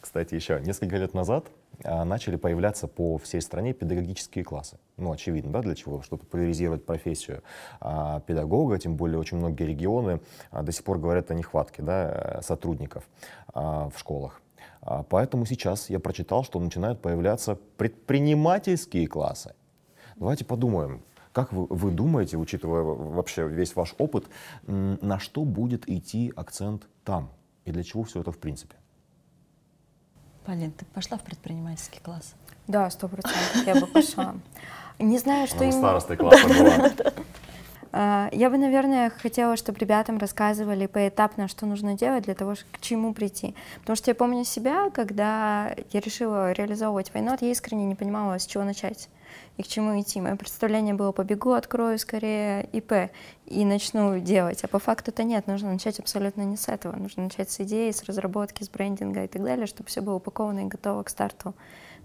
Кстати, 0.00 0.34
еще 0.34 0.60
несколько 0.60 0.96
лет 0.96 1.14
назад 1.14 1.48
а, 1.84 2.04
начали 2.04 2.36
появляться 2.36 2.86
по 2.86 3.18
всей 3.18 3.40
стране 3.40 3.72
педагогические 3.72 4.44
классы. 4.44 4.78
Ну, 4.96 5.12
очевидно, 5.12 5.52
да, 5.52 5.62
для 5.62 5.74
чего? 5.74 6.02
Чтобы 6.02 6.22
популяризировать 6.22 6.86
профессию 6.86 7.42
а, 7.80 8.20
педагога, 8.20 8.78
тем 8.78 8.96
более 8.96 9.18
очень 9.18 9.38
многие 9.38 9.64
регионы 9.64 10.20
а, 10.50 10.62
до 10.62 10.72
сих 10.72 10.84
пор 10.84 10.98
говорят 10.98 11.30
о 11.30 11.34
нехватке 11.34 11.82
да, 11.82 12.40
сотрудников 12.42 13.04
а, 13.52 13.90
в 13.90 13.98
школах. 13.98 14.40
А, 14.80 15.02
поэтому 15.02 15.44
сейчас 15.44 15.90
я 15.90 15.98
прочитал, 15.98 16.44
что 16.44 16.60
начинают 16.60 17.02
появляться 17.02 17.58
предпринимательские 17.76 19.08
классы. 19.08 19.54
Давайте 20.16 20.44
подумаем, 20.44 21.02
как 21.32 21.52
вы, 21.52 21.66
вы 21.66 21.90
думаете, 21.90 22.38
учитывая 22.38 22.82
вообще 22.82 23.46
весь 23.46 23.76
ваш 23.76 23.94
опыт, 23.98 24.26
на 24.66 25.18
что 25.18 25.44
будет 25.44 25.88
идти 25.88 26.32
акцент 26.34 26.88
там? 27.04 27.30
И 27.66 27.72
для 27.72 27.82
чего 27.82 28.04
все 28.04 28.20
это 28.20 28.32
в 28.32 28.38
принципе? 28.38 28.76
Полин, 30.46 30.72
ты 30.72 30.84
пошла 30.86 31.18
в 31.18 31.22
предпринимательский 31.22 32.00
класс? 32.00 32.34
Да, 32.68 32.88
сто 32.90 33.08
процентов 33.08 33.66
я 33.66 33.74
бы 33.80 33.86
пошла. 33.86 34.36
Не 34.98 35.18
знаю, 35.18 35.46
что 35.46 35.64
именно... 35.64 35.78
старостой 35.78 36.16
класса 36.18 36.48
была. 36.48 36.90
А, 37.98 38.28
я 38.30 38.50
бы, 38.50 38.58
наверное, 38.58 39.08
хотела, 39.08 39.56
чтобы 39.56 39.78
ребятам 39.78 40.18
рассказывали 40.18 40.84
поэтапно, 40.84 41.48
что 41.48 41.64
нужно 41.64 41.94
делать 41.94 42.24
для 42.24 42.34
того, 42.34 42.54
к 42.70 42.80
чему 42.82 43.14
прийти. 43.14 43.54
Потому 43.80 43.96
что 43.96 44.10
я 44.10 44.14
помню 44.14 44.44
себя, 44.44 44.90
когда 44.90 45.74
я 45.92 46.00
решила 46.00 46.52
реализовывать 46.52 47.14
войну, 47.14 47.34
я 47.40 47.50
искренне 47.50 47.86
не 47.86 47.94
понимала, 47.94 48.38
с 48.38 48.44
чего 48.44 48.64
начать 48.64 49.08
и 49.56 49.62
к 49.62 49.66
чему 49.66 49.98
идти. 49.98 50.20
Мое 50.20 50.36
представление 50.36 50.92
было, 50.92 51.12
побегу, 51.12 51.52
открою 51.52 51.98
скорее 51.98 52.68
ИП 52.72 53.10
и 53.46 53.64
начну 53.64 54.20
делать. 54.20 54.62
А 54.62 54.68
по 54.68 54.78
факту-то 54.78 55.24
нет, 55.24 55.46
нужно 55.46 55.72
начать 55.72 55.98
абсолютно 55.98 56.42
не 56.42 56.58
с 56.58 56.68
этого. 56.68 56.94
Нужно 56.96 57.24
начать 57.24 57.50
с 57.50 57.60
идеи, 57.60 57.92
с 57.92 58.04
разработки, 58.04 58.62
с 58.62 58.68
брендинга 58.68 59.24
и 59.24 59.26
так 59.26 59.42
далее, 59.42 59.66
чтобы 59.66 59.88
все 59.88 60.02
было 60.02 60.16
упаковано 60.16 60.60
и 60.60 60.64
готово 60.64 61.02
к 61.02 61.08
старту 61.08 61.54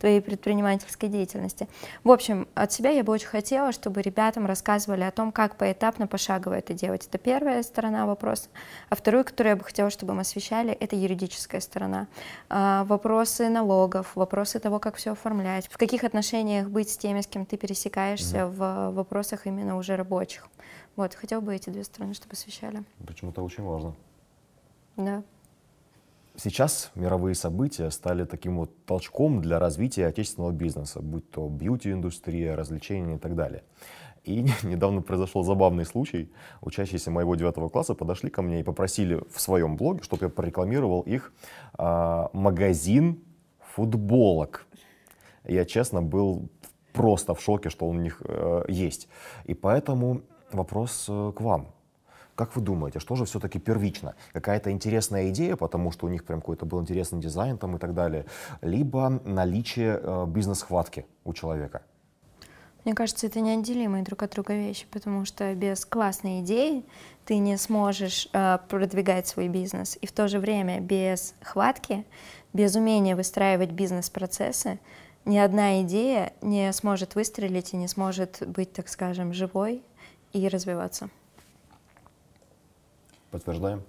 твоей 0.01 0.19
предпринимательской 0.19 1.07
деятельности. 1.07 1.67
В 2.03 2.11
общем, 2.11 2.47
от 2.55 2.71
себя 2.73 2.89
я 2.89 3.03
бы 3.03 3.13
очень 3.13 3.27
хотела, 3.27 3.71
чтобы 3.71 4.01
ребятам 4.01 4.47
рассказывали 4.47 5.03
о 5.03 5.11
том, 5.11 5.31
как 5.31 5.55
поэтапно, 5.55 6.07
пошагово 6.07 6.55
это 6.55 6.73
делать. 6.73 7.07
Это 7.07 7.19
первая 7.19 7.61
сторона 7.61 8.07
вопроса. 8.07 8.49
А 8.89 8.95
вторую, 8.95 9.23
которую 9.23 9.51
я 9.51 9.55
бы 9.55 9.63
хотела, 9.63 9.91
чтобы 9.91 10.15
мы 10.15 10.21
освещали, 10.21 10.73
это 10.73 10.95
юридическая 10.95 11.61
сторона. 11.61 12.07
А, 12.49 12.83
вопросы 12.85 13.47
налогов, 13.47 14.15
вопросы 14.15 14.59
того, 14.59 14.79
как 14.79 14.95
все 14.95 15.11
оформлять, 15.11 15.67
в 15.67 15.77
каких 15.77 16.03
отношениях 16.03 16.67
быть 16.67 16.89
с 16.89 16.97
теми, 16.97 17.21
с 17.21 17.27
кем 17.27 17.45
ты 17.45 17.57
пересекаешься 17.57 18.37
mm 18.37 18.51
в 18.51 18.91
вопросах 18.91 19.45
именно 19.45 19.77
уже 19.77 19.95
рабочих. 19.95 20.47
Вот, 20.95 21.13
хотел 21.13 21.41
бы 21.41 21.55
эти 21.55 21.69
две 21.69 21.83
стороны, 21.83 22.13
чтобы 22.13 22.33
освещали. 22.33 22.83
Почему-то 23.05 23.43
очень 23.43 23.63
важно. 23.63 23.95
Да. 24.97 25.23
Сейчас 26.43 26.91
мировые 26.95 27.35
события 27.35 27.91
стали 27.91 28.25
таким 28.25 28.57
вот 28.57 28.71
толчком 28.87 29.41
для 29.41 29.59
развития 29.59 30.07
отечественного 30.07 30.51
бизнеса, 30.51 30.99
будь 30.99 31.29
то 31.29 31.47
бьюти-индустрия, 31.47 32.55
развлечения 32.55 33.17
и 33.17 33.19
так 33.19 33.35
далее. 33.35 33.63
И 34.23 34.47
недавно 34.63 35.03
произошел 35.03 35.43
забавный 35.43 35.85
случай. 35.85 36.31
Учащиеся 36.61 37.11
моего 37.11 37.35
девятого 37.35 37.69
класса 37.69 37.93
подошли 37.93 38.31
ко 38.31 38.41
мне 38.41 38.61
и 38.61 38.63
попросили 38.63 39.21
в 39.31 39.39
своем 39.39 39.77
блоге, 39.77 40.01
чтобы 40.01 40.25
я 40.25 40.29
прорекламировал 40.29 41.01
их 41.01 41.31
э, 41.77 42.27
магазин 42.33 43.23
футболок. 43.75 44.65
Я, 45.43 45.63
честно, 45.63 46.01
был 46.01 46.49
просто 46.91 47.35
в 47.35 47.41
шоке, 47.41 47.69
что 47.69 47.87
он 47.87 47.97
у 47.97 48.01
них 48.01 48.19
э, 48.25 48.63
есть. 48.67 49.09
И 49.45 49.53
поэтому 49.53 50.21
вопрос 50.51 51.05
э, 51.07 51.33
к 51.35 51.41
вам. 51.41 51.67
Как 52.41 52.55
вы 52.55 52.63
думаете, 52.63 52.97
что 52.97 53.13
же 53.13 53.25
все-таки 53.25 53.59
первично? 53.59 54.15
Какая-то 54.33 54.71
интересная 54.71 55.29
идея, 55.29 55.55
потому 55.55 55.91
что 55.91 56.07
у 56.07 56.09
них 56.09 56.25
прям 56.25 56.41
какой-то 56.41 56.65
был 56.65 56.81
интересный 56.81 57.19
дизайн 57.19 57.59
там 57.59 57.75
и 57.75 57.79
так 57.79 57.93
далее, 57.93 58.25
либо 58.63 59.21
наличие 59.25 59.99
э, 60.01 60.25
бизнес-хватки 60.25 61.05
у 61.23 61.33
человека? 61.33 61.83
Мне 62.83 62.95
кажется, 62.95 63.27
это 63.27 63.41
неотделимые 63.41 64.03
друг 64.03 64.23
от 64.23 64.31
друга 64.31 64.55
вещи, 64.55 64.87
потому 64.89 65.23
что 65.23 65.53
без 65.53 65.85
классной 65.85 66.41
идеи 66.41 66.83
ты 67.25 67.37
не 67.37 67.57
сможешь 67.57 68.27
э, 68.33 68.57
продвигать 68.67 69.27
свой 69.27 69.47
бизнес. 69.47 69.99
И 70.01 70.07
в 70.07 70.11
то 70.11 70.27
же 70.27 70.39
время 70.39 70.79
без 70.79 71.35
хватки, 71.43 72.07
без 72.53 72.75
умения 72.75 73.15
выстраивать 73.15 73.69
бизнес-процессы, 73.69 74.79
ни 75.25 75.37
одна 75.37 75.83
идея 75.83 76.33
не 76.41 76.73
сможет 76.73 77.13
выстрелить 77.13 77.73
и 77.73 77.77
не 77.77 77.87
сможет 77.87 78.41
быть, 78.47 78.73
так 78.73 78.89
скажем, 78.89 79.31
живой 79.31 79.83
и 80.33 80.47
развиваться. 80.47 81.11
Подтверждаем? 83.31 83.83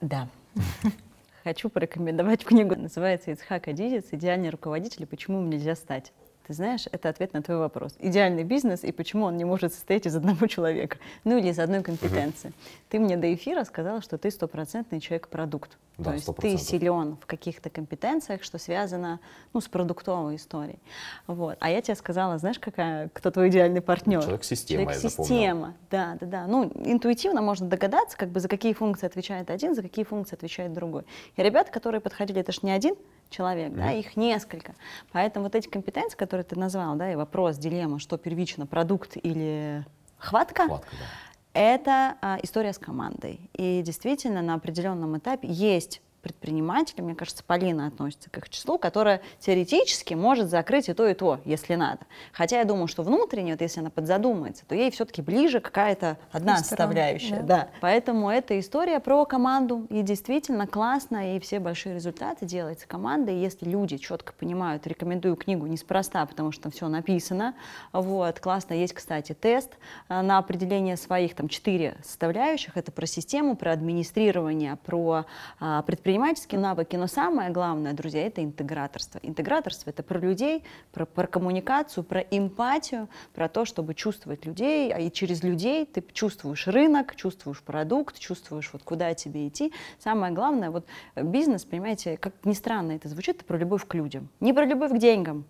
Да. 0.00 0.28
Хочу 1.44 1.68
порекомендовать 1.68 2.44
книгу. 2.44 2.76
Называется 2.76 3.32
«Ицхак 3.32 3.68
Адизец. 3.68 4.06
Идеальный 4.12 4.50
руководитель 4.50 5.06
почему 5.06 5.40
им 5.40 5.50
нельзя 5.50 5.74
стать». 5.74 6.12
Ты 6.46 6.52
знаешь, 6.52 6.84
это 6.92 7.08
ответ 7.08 7.32
на 7.32 7.42
твой 7.42 7.56
вопрос. 7.56 7.94
Идеальный 7.98 8.44
бизнес 8.44 8.84
и 8.84 8.92
почему 8.92 9.24
он 9.24 9.36
не 9.38 9.46
может 9.46 9.72
состоять 9.72 10.06
из 10.06 10.14
одного 10.14 10.46
человека, 10.48 10.98
ну 11.24 11.38
или 11.38 11.48
из 11.48 11.58
одной 11.58 11.82
компетенции. 11.82 12.48
Угу. 12.48 12.54
Ты 12.90 12.98
мне 12.98 13.16
до 13.16 13.32
эфира 13.32 13.64
сказала, 13.64 14.02
что 14.02 14.18
ты 14.18 14.30
стопроцентный 14.30 15.00
человек-продукт. 15.00 15.78
Да, 15.96 16.10
То 16.10 16.16
есть 16.16 16.28
100%. 16.28 16.34
ты 16.40 16.58
силен 16.58 17.16
в 17.16 17.26
каких-то 17.26 17.70
компетенциях, 17.70 18.42
что 18.42 18.58
связано 18.58 19.20
ну, 19.52 19.60
с 19.60 19.68
продуктовой 19.68 20.36
историей. 20.36 20.80
Вот. 21.28 21.56
А 21.60 21.70
я 21.70 21.80
тебе 21.80 21.94
сказала, 21.94 22.36
знаешь, 22.36 22.58
какая, 22.58 23.08
кто 23.10 23.30
твой 23.30 23.48
идеальный 23.48 23.80
партнер? 23.80 24.20
Человек-система, 24.20 24.82
Человек-система, 24.82 25.74
да, 25.90 26.16
да, 26.20 26.26
да. 26.26 26.46
Ну, 26.48 26.64
интуитивно 26.84 27.42
можно 27.42 27.68
догадаться, 27.68 28.18
как 28.18 28.30
бы 28.30 28.40
за 28.40 28.48
какие 28.48 28.72
функции 28.72 29.06
отвечает 29.06 29.50
один, 29.50 29.76
за 29.76 29.82
какие 29.82 30.04
функции 30.04 30.34
отвечает 30.34 30.72
другой. 30.72 31.04
И 31.36 31.42
ребята, 31.42 31.70
которые 31.70 32.00
подходили, 32.00 32.40
это 32.40 32.50
же 32.50 32.58
не 32.62 32.72
один 32.72 32.96
человек, 33.34 33.72
mm-hmm. 33.72 33.76
да, 33.76 33.92
их 33.92 34.16
несколько. 34.16 34.74
Поэтому 35.12 35.44
вот 35.44 35.54
эти 35.54 35.68
компетенции, 35.68 36.16
которые 36.16 36.44
ты 36.44 36.58
назвал, 36.58 36.94
да, 36.96 37.12
и 37.12 37.16
вопрос, 37.16 37.56
дилемма, 37.56 37.98
что 37.98 38.16
первично, 38.16 38.66
продукт 38.66 39.16
или 39.16 39.84
хватка, 40.18 40.66
хватка 40.66 40.90
да. 40.92 41.60
это 41.60 42.16
а, 42.20 42.38
история 42.42 42.72
с 42.72 42.78
командой. 42.78 43.50
И 43.54 43.82
действительно 43.82 44.42
на 44.42 44.54
определенном 44.54 45.18
этапе 45.18 45.48
есть 45.48 46.00
предпринимателей, 46.24 47.02
мне 47.02 47.14
кажется, 47.14 47.44
Полина 47.44 47.86
относится 47.86 48.30
к 48.30 48.38
их 48.38 48.48
числу, 48.48 48.78
которая 48.78 49.20
теоретически 49.38 50.14
может 50.14 50.48
закрыть 50.48 50.88
и 50.88 50.94
то, 50.94 51.06
и 51.06 51.12
то, 51.14 51.38
если 51.44 51.74
надо. 51.74 52.00
Хотя 52.32 52.58
я 52.58 52.64
думаю, 52.64 52.88
что 52.88 53.02
внутренне, 53.02 53.52
вот 53.52 53.60
если 53.60 53.80
она 53.80 53.90
подзадумается, 53.90 54.64
то 54.66 54.74
ей 54.74 54.90
все-таки 54.90 55.20
ближе 55.20 55.60
какая-то 55.60 56.16
одна 56.32 56.56
составляющая. 56.56 57.40
Да. 57.40 57.42
да. 57.42 57.68
Поэтому 57.80 58.30
эта 58.30 58.58
история 58.58 59.00
про 59.00 59.26
команду, 59.26 59.86
и 59.90 60.00
действительно 60.00 60.66
классно, 60.66 61.36
и 61.36 61.40
все 61.40 61.60
большие 61.60 61.94
результаты 61.94 62.46
делаются 62.46 62.88
командой. 62.88 63.38
Если 63.38 63.66
люди 63.66 63.98
четко 63.98 64.32
понимают, 64.32 64.86
рекомендую 64.86 65.36
книгу 65.36 65.66
неспроста, 65.66 66.24
потому 66.24 66.52
что 66.52 66.64
там 66.64 66.72
все 66.72 66.88
написано. 66.88 67.54
Вот, 67.92 68.40
классно. 68.40 68.72
Есть, 68.72 68.94
кстати, 68.94 69.34
тест 69.34 69.72
э, 70.08 70.22
на 70.22 70.38
определение 70.38 70.96
своих, 70.96 71.34
там, 71.34 71.48
четыре 71.48 71.98
составляющих. 72.02 72.78
Это 72.78 72.90
про 72.90 73.04
систему, 73.04 73.56
про 73.56 73.72
администрирование, 73.72 74.76
про 74.76 75.26
а, 75.60 75.82
предпринимательские 76.14 76.60
навыки. 76.60 76.94
Но 76.94 77.08
самое 77.08 77.50
главное, 77.50 77.92
друзья, 77.92 78.24
это 78.24 78.42
интеграторство. 78.42 79.18
Интеграторство— 79.22 79.90
это 79.90 80.04
про 80.04 80.20
людей, 80.20 80.62
про, 80.92 81.06
про 81.06 81.26
коммуникацию, 81.26 82.04
про 82.04 82.20
эмпатию, 82.20 83.08
про 83.34 83.48
то, 83.48 83.64
чтобы 83.64 83.94
чувствовать 83.94 84.46
людей, 84.46 84.92
а 84.92 85.00
и 85.00 85.10
через 85.10 85.42
людей 85.42 85.84
ты 85.86 86.04
чувствуешь 86.12 86.68
рынок, 86.68 87.16
чувствуешь 87.16 87.60
продукт, 87.62 88.20
чувствуешь, 88.20 88.70
вот 88.72 88.84
куда 88.84 89.12
тебе 89.14 89.48
идти. 89.48 89.72
Самое 89.98 90.32
главное, 90.32 90.70
вот 90.70 90.86
бизнес, 91.16 91.64
понимаете, 91.64 92.16
как 92.16 92.32
ни 92.44 92.52
странно 92.52 92.92
это 92.92 93.08
звучит, 93.08 93.36
это 93.36 93.44
про 93.44 93.58
любовь 93.58 93.84
к 93.84 93.94
людям. 93.94 94.28
Не 94.38 94.52
про 94.52 94.66
любовь 94.66 94.92
к 94.92 94.98
деньгам, 94.98 95.44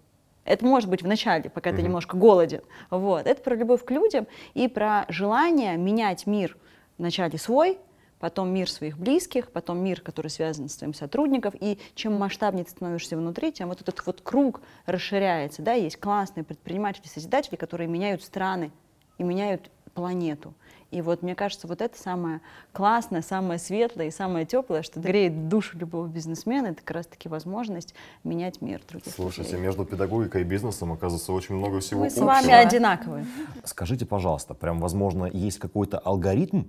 это 0.47 0.64
может 0.64 0.88
быть 0.88 1.02
в 1.02 1.06
начале, 1.06 1.50
пока 1.50 1.71
mm-hmm. 1.71 1.76
ты 1.76 1.83
немножко 1.83 2.16
голоден. 2.16 2.62
Вот. 2.88 3.26
Это 3.26 3.42
про 3.42 3.54
любовь 3.54 3.85
к 3.85 3.90
людям 3.90 4.26
и 4.54 4.68
про 4.68 5.04
желание 5.11 5.76
менять 5.76 6.26
мир 6.26 6.56
вначале 6.97 7.38
свой, 7.38 7.78
потом 8.25 8.54
мир 8.54 8.71
своих 8.71 8.97
близких, 8.97 9.50
потом 9.50 9.85
мир, 9.85 10.00
который 10.00 10.28
связан 10.28 10.71
с 10.71 10.76
твоим 10.76 10.95
сотрудником. 10.95 11.52
И 11.61 11.78
чем 11.95 12.14
масштабнее 12.14 12.64
ты 12.64 12.71
становишься 12.71 13.19
внутри, 13.19 13.52
тем 13.52 13.69
вот 13.69 13.83
этот 13.83 14.07
вот 14.07 14.23
круг 14.23 14.62
расширяется. 14.87 15.61
Да? 15.61 15.75
Есть 15.75 15.99
классные 15.99 16.43
предприниматели, 16.43 17.07
созидатели, 17.07 17.57
которые 17.57 17.87
меняют 17.87 18.23
страны 18.23 18.71
и 19.19 19.23
меняют 19.23 19.71
планету. 19.93 20.54
И 20.90 21.02
вот 21.02 21.21
мне 21.21 21.35
кажется, 21.35 21.69
вот 21.69 21.83
это 21.83 22.00
самое 22.00 22.40
классное, 22.73 23.21
самое 23.21 23.59
светлое 23.59 24.07
и 24.07 24.11
самое 24.11 24.47
теплое, 24.47 24.81
что 24.81 25.00
греет 25.00 25.50
душу 25.50 25.76
любого 25.76 26.07
бизнесмена, 26.07 26.69
это 26.69 26.78
как 26.78 26.93
раз-таки 26.93 27.28
возможность 27.28 27.95
менять 28.23 28.62
мир 28.62 28.81
других 28.88 29.12
Слушайте, 29.12 29.50
людей. 29.50 29.66
между 29.66 29.85
педагогикой 29.85 30.40
и 30.40 30.45
бизнесом, 30.45 30.93
оказывается, 30.93 31.31
очень 31.35 31.57
много 31.57 31.81
всего 31.81 32.00
Мы 32.00 32.07
общего. 32.07 32.21
с 32.21 32.23
вами 32.23 32.52
одинаковые. 32.52 33.26
Скажите, 33.64 34.07
пожалуйста, 34.07 34.54
прям, 34.54 34.81
возможно, 34.81 35.26
есть 35.26 35.59
какой-то 35.59 35.99
алгоритм, 35.99 36.62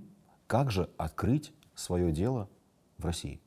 как 0.46 0.70
же 0.70 0.88
открыть 0.96 1.52
свое 1.74 2.12
дело 2.12 2.48
в 2.98 3.04
России? 3.04 3.40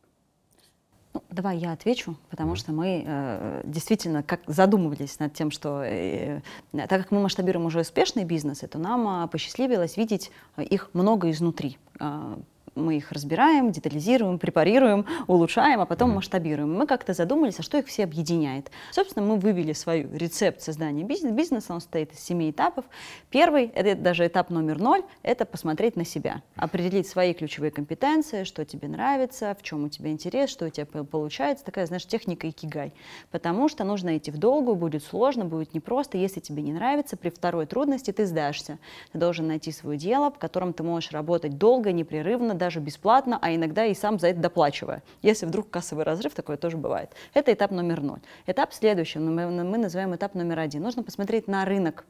Ну, 1.14 1.24
давай 1.32 1.58
я 1.58 1.72
отвечу, 1.72 2.18
потому 2.30 2.56
что 2.56 2.72
мы 2.72 3.04
э, 3.06 3.62
действительно 3.66 4.22
как 4.22 4.42
задумывались 4.46 5.18
над 5.18 5.34
тем, 5.34 5.50
что 5.50 5.82
э, 5.84 6.42
так 6.72 6.90
как 6.90 7.12
мы 7.12 7.20
масштабируем 7.20 7.66
уже 7.66 7.80
успешные 7.80 8.26
бизнесы, 8.26 8.68
то 8.68 8.78
нам 8.78 9.24
э, 9.24 9.28
посчастливилось 9.28 9.98
видеть 9.98 10.32
их 10.58 10.92
много 10.94 11.32
изнутри. 11.32 11.80
Э, 12.00 12.38
мы 12.80 12.98
их 12.98 13.12
разбираем, 13.12 13.72
детализируем, 13.72 14.40
препарируем, 14.40 15.06
улучшаем, 15.28 15.82
а 15.82 15.86
потом 15.86 16.12
масштабируем. 16.12 16.74
Мы 16.74 16.88
как-то 16.88 17.14
задумались, 17.14 17.60
а 17.60 17.64
что 17.64 17.78
их 17.78 17.88
все 17.88 18.04
объединяет. 18.04 18.72
Собственно, 18.92 19.26
мы 19.26 19.38
вывели 19.38 19.74
свою 19.74 20.10
рецепт 20.16 20.62
создания 20.62 21.04
бизнеса. 21.04 21.36
Бизнес, 21.36 21.70
он 21.70 21.82
состоит 21.82 22.14
из 22.14 22.20
семи 22.20 22.52
этапов. 22.52 22.86
Первый, 23.30 23.66
это 23.68 24.00
даже 24.00 24.28
этап 24.28 24.50
номер 24.50 24.80
ноль, 24.80 25.04
это 25.24 25.46
посмотреть 25.46 25.96
на 25.96 26.06
себя, 26.06 26.42
определить 26.56 27.08
свои 27.08 27.34
ключевые 27.34 27.72
компетенции, 27.72 28.44
что 28.44 28.64
тебе 28.66 28.88
нравится, 28.88 29.56
в 29.60 29.64
чем 29.64 29.86
у 29.86 29.90
тебя 29.90 30.12
интерес, 30.12 30.50
что 30.50 30.66
у 30.66 30.70
тебя 30.70 30.86
получается. 30.86 31.66
Такая, 31.66 31.86
знаешь, 31.88 32.06
техника 32.06 32.50
икигай. 32.50 32.94
Потому 33.32 33.70
что 33.70 33.84
нужно 33.84 34.18
идти 34.18 34.32
в 34.32 34.38
долгую, 34.38 34.76
будет 34.76 35.04
сложно, 35.04 35.46
будет 35.46 35.74
непросто. 35.74 36.18
Если 36.18 36.40
тебе 36.40 36.62
не 36.62 36.72
нравится, 36.72 37.18
при 37.18 37.30
второй 37.30 37.66
трудности 37.66 38.12
ты 38.12 38.26
сдашься. 38.26 38.78
Ты 39.12 39.18
должен 39.18 39.48
найти 39.48 39.72
свое 39.72 39.98
дело, 39.98 40.32
в 40.32 40.38
котором 40.38 40.74
ты 40.74 40.84
можешь 40.84 41.12
работать 41.12 41.58
долго, 41.58 41.92
непрерывно, 41.92 42.54
даже 42.54 42.69
бесплатно, 42.80 43.40
а 43.42 43.56
иногда 43.56 43.86
и 43.86 43.96
сам 43.96 44.20
за 44.20 44.28
это 44.28 44.40
доплачивая. 44.40 45.02
Если 45.24 45.48
вдруг 45.48 45.72
кассовый 45.72 46.06
разрыв, 46.06 46.36
такое 46.36 46.58
тоже 46.58 46.78
бывает. 46.78 47.12
Это 47.34 47.52
этап 47.52 47.72
номер 47.72 48.02
ноль. 48.02 48.20
Этап 48.46 48.74
следующий, 48.74 49.18
мы, 49.20 49.48
мы 49.48 49.78
называем 49.78 50.16
этап 50.16 50.36
номер 50.36 50.60
один. 50.60 50.84
Нужно 50.84 51.02
посмотреть 51.02 51.48
на 51.48 51.66
рынок, 51.66 52.06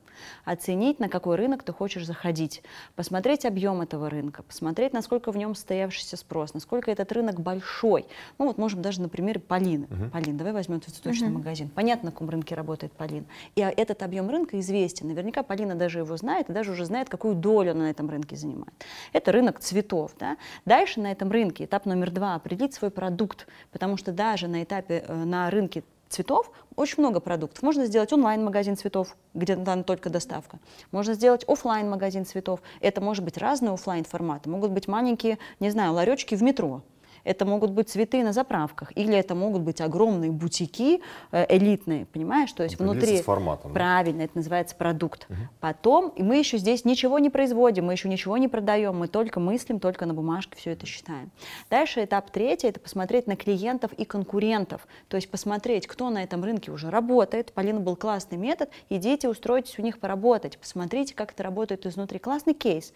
оценить, 0.46 1.00
на 1.00 1.10
какой 1.10 1.38
рынок 1.38 1.64
ты 1.64 1.72
хочешь 1.72 2.06
заходить, 2.06 2.62
посмотреть 2.96 3.46
объем 3.46 3.82
этого 3.82 4.10
рынка, 4.10 4.44
посмотреть, 4.44 4.94
насколько 4.94 5.32
в 5.32 5.38
нем 5.38 5.56
состоявшийся 5.56 6.18
спрос, 6.18 6.54
насколько 6.54 6.92
этот 6.92 7.12
рынок 7.12 7.40
большой. 7.40 8.06
Ну 8.38 8.48
вот 8.48 8.58
можем 8.58 8.82
даже 8.82 9.02
на 9.02 9.10
примере 9.10 9.40
Полины. 9.40 9.86
Uh-huh. 9.86 10.10
Полин, 10.10 10.38
давай 10.38 10.54
возьмем 10.54 10.82
цветочный 10.82 11.30
uh-huh. 11.30 11.32
магазин. 11.32 11.70
Понятно, 11.70 12.08
на 12.08 12.12
каком 12.12 12.30
рынке 12.30 12.56
работает 12.56 12.92
Полин. 12.94 13.26
И 13.56 13.62
этот 13.62 14.04
объем 14.04 14.30
рынка 14.30 14.60
известен. 14.60 15.08
Наверняка 15.08 15.44
Полина 15.44 15.76
даже 15.76 16.00
его 16.00 16.18
знает 16.18 16.50
и 16.50 16.54
даже 16.54 16.72
уже 16.72 16.86
знает, 16.86 17.10
какую 17.10 17.36
долю 17.36 17.72
она 17.72 17.86
на 17.86 17.90
этом 17.90 18.10
рынке 18.10 18.36
занимает. 18.36 18.74
Это 19.14 19.32
рынок 19.32 19.60
цветов. 19.60 20.12
Да? 20.20 20.38
Дальше 20.66 21.00
на 21.00 21.12
этом 21.12 21.32
рынке 21.32 21.66
этап 21.66 21.86
номер 21.86 22.12
два– 22.12 22.36
определить 22.36 22.74
свой 22.74 22.92
продукт, 22.92 23.48
потому 23.72 23.98
что 23.98 24.12
даже 24.12 24.48
на 24.48 24.64
этапе, 24.64 25.04
э, 25.08 25.14
на 25.14 25.50
рынке 25.50 25.84
цветов 26.10 26.52
очень 26.76 26.96
много 27.00 27.20
продуктов. 27.20 27.62
Можно 27.62 27.86
сделать 27.86 28.12
онлайн-магазин 28.12 28.76
цветов, 28.76 29.16
где 29.34 29.56
там 29.56 29.84
только 29.84 30.10
доставка. 30.10 30.60
Можно 30.92 31.14
сделать 31.14 31.44
офлайн 31.48 31.90
магазин 31.90 32.26
цветов. 32.26 32.62
Это 32.82 33.00
может 33.00 33.24
быть 33.24 33.38
разные 33.38 33.74
офлайн 33.74 34.04
форматы. 34.04 34.50
Могут 34.50 34.72
быть 34.72 34.88
маленькие, 34.88 35.38
не 35.60 35.70
знаю, 35.70 35.94
ларечки 35.94 36.36
в 36.36 36.42
метро 36.42 36.82
это 37.24 37.46
могут 37.46 37.72
быть 37.72 37.90
цветы 37.90 38.24
на 38.24 38.34
заправках, 38.34 38.92
или 38.96 39.16
это 39.16 39.36
могут 39.36 39.62
быть 39.62 39.82
огромные 39.82 40.32
бутики 40.32 41.02
э, 41.32 41.46
элитные, 41.50 42.06
понимаешь? 42.06 42.52
То 42.54 42.64
есть 42.64 42.76
это 42.76 42.84
внутри... 42.84 43.18
С 43.18 43.22
форматом. 43.22 43.74
Правильно, 43.74 44.22
это 44.24 44.38
называется 44.38 44.76
продукт. 44.76 45.26
Угу. 45.30 45.38
Потом, 45.60 46.10
и 46.10 46.24
мы 46.24 46.38
еще 46.38 46.58
здесь 46.58 46.86
ничего 46.86 47.20
не 47.20 47.30
производим, 47.30 47.86
мы 47.86 47.94
еще 47.94 48.10
ничего 48.10 48.38
не 48.38 48.48
продаем, 48.48 48.98
мы 48.98 49.08
только 49.08 49.40
мыслим, 49.40 49.80
только 49.80 50.06
на 50.06 50.14
бумажке 50.14 50.58
все 50.58 50.72
это 50.72 50.86
считаем. 50.86 51.32
Дальше 51.70 52.04
этап 52.04 52.30
третий, 52.32 52.68
это 52.68 52.80
посмотреть 52.80 53.28
на 53.28 53.36
клиентов 53.36 53.92
и 53.94 54.06
конкурентов, 54.06 54.88
то 55.08 55.18
есть 55.18 55.30
посмотреть, 55.30 55.88
кто 55.88 56.10
на 56.10 56.24
этом 56.24 56.44
рынке 56.44 56.72
уже 56.72 56.90
работает. 56.90 57.52
Полина 57.54 57.80
был 57.80 57.96
классный 57.96 58.38
метод, 58.38 58.70
идите, 58.90 59.30
устройтесь 59.30 59.78
у 59.80 59.82
них 59.82 60.00
поработать, 60.00 60.58
посмотрите, 60.58 61.14
как 61.14 61.32
это 61.34 61.44
работает 61.44 61.86
изнутри. 61.86 62.20
Классный 62.20 62.54
кейс 62.54 62.94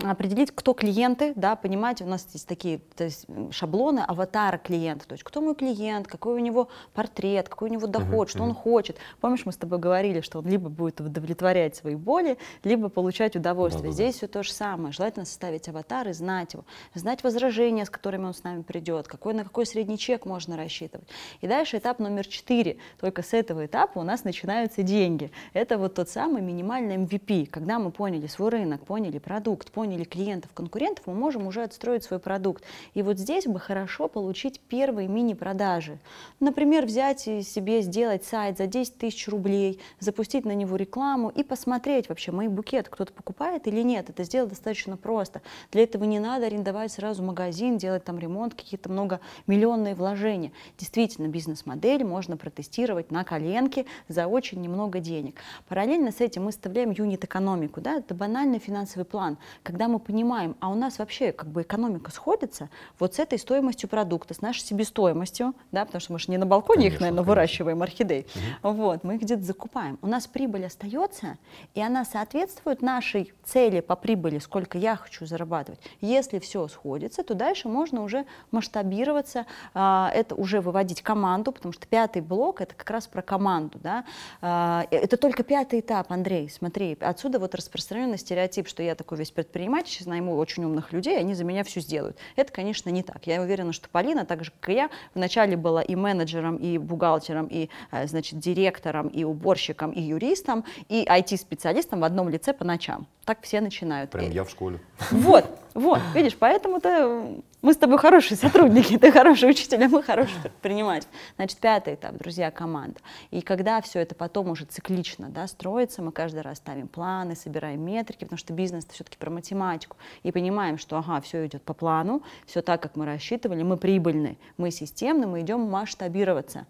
определить, 0.00 0.50
кто 0.54 0.72
клиенты, 0.74 1.32
да, 1.36 1.54
понимать, 1.54 2.02
у 2.02 2.06
нас 2.06 2.26
есть 2.32 2.48
такие 2.48 2.78
то 2.96 3.04
есть, 3.04 3.26
шаблоны 3.50 4.00
аватара 4.00 4.58
клиента, 4.58 5.06
то 5.06 5.12
есть 5.12 5.22
кто 5.22 5.40
мой 5.40 5.54
клиент, 5.54 6.08
какой 6.08 6.34
у 6.34 6.38
него 6.38 6.68
портрет, 6.94 7.48
какой 7.48 7.68
у 7.68 7.72
него 7.72 7.86
доход, 7.86 8.28
uh-huh, 8.28 8.30
что 8.30 8.38
uh-huh. 8.40 8.48
он 8.48 8.54
хочет. 8.54 8.96
Помнишь, 9.20 9.44
мы 9.44 9.52
с 9.52 9.56
тобой 9.56 9.78
говорили, 9.78 10.20
что 10.20 10.38
он 10.38 10.46
либо 10.46 10.68
будет 10.68 11.00
удовлетворять 11.00 11.76
свои 11.76 11.94
боли, 11.94 12.38
либо 12.64 12.88
получать 12.88 13.36
удовольствие. 13.36 13.90
Да, 13.90 13.92
Здесь 13.92 14.16
все 14.16 14.26
то 14.26 14.42
же 14.42 14.52
самое. 14.52 14.92
Желательно 14.92 15.24
составить 15.24 15.68
аватар 15.68 16.08
и 16.08 16.12
знать 16.12 16.54
его, 16.54 16.64
знать 16.94 17.22
возражения, 17.22 17.84
с 17.84 17.90
которыми 17.90 18.24
он 18.24 18.34
с 18.34 18.42
нами 18.42 18.62
придет, 18.62 19.06
какой, 19.08 19.34
на 19.34 19.44
какой 19.44 19.66
средний 19.66 19.98
чек 19.98 20.26
можно 20.26 20.56
рассчитывать. 20.56 21.08
И 21.40 21.46
дальше 21.46 21.78
этап 21.78 21.98
номер 21.98 22.26
четыре. 22.26 22.78
Только 22.98 23.22
с 23.22 23.32
этого 23.34 23.66
этапа 23.66 23.98
у 23.98 24.02
нас 24.02 24.24
начинаются 24.24 24.82
деньги. 24.82 25.30
Это 25.52 25.78
вот 25.78 25.94
тот 25.94 26.08
самый 26.08 26.42
минимальный 26.42 26.96
MVP, 26.96 27.46
когда 27.46 27.78
мы 27.78 27.90
поняли 27.90 28.26
свой 28.26 28.50
рынок, 28.50 28.84
поняли 28.84 29.18
продукт, 29.18 29.70
поняли 29.70 29.81
поняли 29.82 30.04
клиентов, 30.04 30.52
конкурентов, 30.54 31.08
мы 31.08 31.14
можем 31.14 31.48
уже 31.48 31.64
отстроить 31.64 32.04
свой 32.04 32.20
продукт. 32.20 32.62
И 32.94 33.02
вот 33.02 33.18
здесь 33.18 33.46
бы 33.46 33.58
хорошо 33.58 34.06
получить 34.06 34.60
первые 34.60 35.08
мини-продажи. 35.08 35.98
Например, 36.38 36.86
взять 36.86 37.26
и 37.26 37.42
себе 37.42 37.82
сделать 37.82 38.24
сайт 38.24 38.58
за 38.58 38.68
10 38.68 38.96
тысяч 38.96 39.26
рублей, 39.26 39.80
запустить 39.98 40.44
на 40.44 40.52
него 40.52 40.76
рекламу 40.76 41.30
и 41.30 41.42
посмотреть 41.42 42.08
вообще, 42.08 42.30
мой 42.30 42.46
букет 42.46 42.88
кто-то 42.88 43.12
покупает 43.12 43.66
или 43.66 43.82
нет. 43.82 44.08
Это 44.08 44.22
сделать 44.22 44.50
достаточно 44.50 44.96
просто. 44.96 45.42
Для 45.72 45.82
этого 45.82 46.04
не 46.04 46.20
надо 46.20 46.46
арендовать 46.46 46.92
сразу 46.92 47.24
магазин, 47.24 47.76
делать 47.76 48.04
там 48.04 48.20
ремонт, 48.20 48.54
какие-то 48.54 48.88
многомиллионные 48.88 49.96
вложения. 49.96 50.52
Действительно, 50.78 51.26
бизнес-модель 51.26 52.04
можно 52.04 52.36
протестировать 52.36 53.10
на 53.10 53.24
коленке 53.24 53.86
за 54.06 54.28
очень 54.28 54.60
немного 54.60 55.00
денег. 55.00 55.40
Параллельно 55.66 56.12
с 56.12 56.20
этим 56.20 56.44
мы 56.44 56.52
вставляем 56.52 56.92
юнит-экономику. 56.92 57.80
Да? 57.80 57.96
Это 57.96 58.14
банальный 58.14 58.60
финансовый 58.60 59.04
план, 59.04 59.38
когда 59.72 59.88
мы 59.88 60.00
понимаем, 60.00 60.54
а 60.60 60.68
у 60.68 60.74
нас 60.74 60.98
вообще 60.98 61.32
как 61.32 61.48
бы 61.48 61.62
экономика 61.62 62.10
сходится 62.10 62.68
вот 62.98 63.14
с 63.14 63.18
этой 63.18 63.38
стоимостью 63.38 63.88
продукта, 63.88 64.34
с 64.34 64.42
нашей 64.42 64.60
себестоимостью, 64.60 65.54
да, 65.72 65.86
потому 65.86 65.98
что 65.98 66.12
мы 66.12 66.18
же 66.18 66.30
не 66.30 66.36
на 66.36 66.44
балконе 66.44 66.80
конечно, 66.80 66.94
их, 66.94 67.00
наверное, 67.00 67.16
конечно. 67.16 67.30
выращиваем 67.30 67.82
орхидей, 67.82 68.26
угу. 68.62 68.72
вот, 68.74 69.02
мы 69.02 69.14
их 69.14 69.22
где-то 69.22 69.42
закупаем. 69.42 69.98
У 70.02 70.08
нас 70.08 70.26
прибыль 70.26 70.66
остается, 70.66 71.38
и 71.72 71.80
она 71.80 72.04
соответствует 72.04 72.82
нашей 72.82 73.32
цели 73.44 73.80
по 73.80 73.96
прибыли, 73.96 74.40
сколько 74.40 74.76
я 74.76 74.94
хочу 74.94 75.24
зарабатывать. 75.24 75.80
Если 76.02 76.38
все 76.38 76.68
сходится, 76.68 77.22
то 77.24 77.32
дальше 77.32 77.68
можно 77.68 78.02
уже 78.02 78.26
масштабироваться, 78.50 79.46
а, 79.72 80.10
это 80.12 80.34
уже 80.34 80.60
выводить 80.60 81.00
команду, 81.00 81.50
потому 81.50 81.72
что 81.72 81.86
пятый 81.86 82.20
блок 82.20 82.60
это 82.60 82.74
как 82.74 82.90
раз 82.90 83.06
про 83.06 83.22
команду, 83.22 83.78
да, 83.82 84.04
а, 84.42 84.84
это 84.90 85.16
только 85.16 85.44
пятый 85.44 85.80
этап, 85.80 86.12
Андрей, 86.12 86.50
смотри, 86.50 86.98
отсюда 87.00 87.38
вот 87.38 87.54
распространенный 87.54 88.18
стереотип, 88.18 88.68
что 88.68 88.82
я 88.82 88.94
такой 88.94 89.16
весь 89.16 89.30
предприниматель, 89.30 89.61
предпринимать, 89.62 89.86
сейчас 89.86 90.06
найму 90.06 90.36
очень 90.36 90.64
умных 90.64 90.92
людей, 90.92 91.18
они 91.18 91.34
за 91.34 91.44
меня 91.44 91.62
все 91.62 91.80
сделают. 91.80 92.16
Это, 92.36 92.52
конечно, 92.52 92.90
не 92.90 93.02
так. 93.02 93.26
Я 93.26 93.40
уверена, 93.40 93.72
что 93.72 93.88
Полина, 93.88 94.24
так 94.24 94.44
же, 94.44 94.52
как 94.60 94.70
и 94.70 94.74
я, 94.74 94.90
вначале 95.14 95.56
была 95.56 95.82
и 95.82 95.94
менеджером, 95.94 96.56
и 96.56 96.78
бухгалтером, 96.78 97.46
и, 97.46 97.68
э, 97.92 98.06
значит, 98.06 98.38
директором, 98.40 99.08
и 99.08 99.24
уборщиком, 99.24 99.92
и 99.92 100.00
юристом, 100.00 100.64
и 100.88 101.04
IT-специалистом 101.04 102.00
в 102.00 102.04
одном 102.04 102.28
лице 102.28 102.52
по 102.52 102.64
ночам. 102.64 103.06
Так 103.24 103.42
все 103.42 103.60
начинают. 103.60 104.10
Прям 104.10 104.30
я 104.30 104.42
в 104.42 104.50
школе. 104.50 104.80
Вот, 105.10 105.44
вот, 105.74 106.00
видишь, 106.14 106.36
поэтому-то 106.36 107.36
мы 107.62 107.72
с 107.72 107.76
тобой 107.76 107.98
хорошие 107.98 108.36
сотрудники, 108.36 108.98
ты 108.98 109.12
хороший 109.12 109.48
учитель, 109.50 109.84
а 109.84 109.88
мы 109.88 110.02
хороший 110.02 110.38
предприниматель. 110.42 111.08
Значит, 111.36 111.58
пятый 111.58 111.94
этап, 111.94 112.16
друзья, 112.18 112.50
команда. 112.50 113.00
И 113.30 113.40
когда 113.40 113.80
все 113.80 114.00
это 114.00 114.14
потом 114.14 114.50
уже 114.50 114.64
циклично 114.64 115.28
да, 115.30 115.46
строится, 115.46 116.02
мы 116.02 116.10
каждый 116.10 116.40
раз 116.40 116.58
ставим 116.58 116.88
планы, 116.88 117.36
собираем 117.36 117.80
метрики, 117.80 118.24
потому 118.24 118.38
что 118.38 118.52
бизнес 118.52 118.84
это 118.84 118.94
все-таки 118.94 119.16
про 119.16 119.30
математику. 119.30 119.96
И 120.24 120.32
понимаем, 120.32 120.76
что 120.76 120.98
ага, 120.98 121.20
все 121.20 121.46
идет 121.46 121.62
по 121.62 121.72
плану, 121.72 122.22
все 122.46 122.62
так, 122.62 122.82
как 122.82 122.96
мы 122.96 123.06
рассчитывали, 123.06 123.62
мы 123.62 123.76
прибыльны, 123.76 124.36
мы 124.56 124.70
системны, 124.70 125.26
мы 125.26 125.40
идем 125.40 125.60
масштабироваться. 125.60 126.66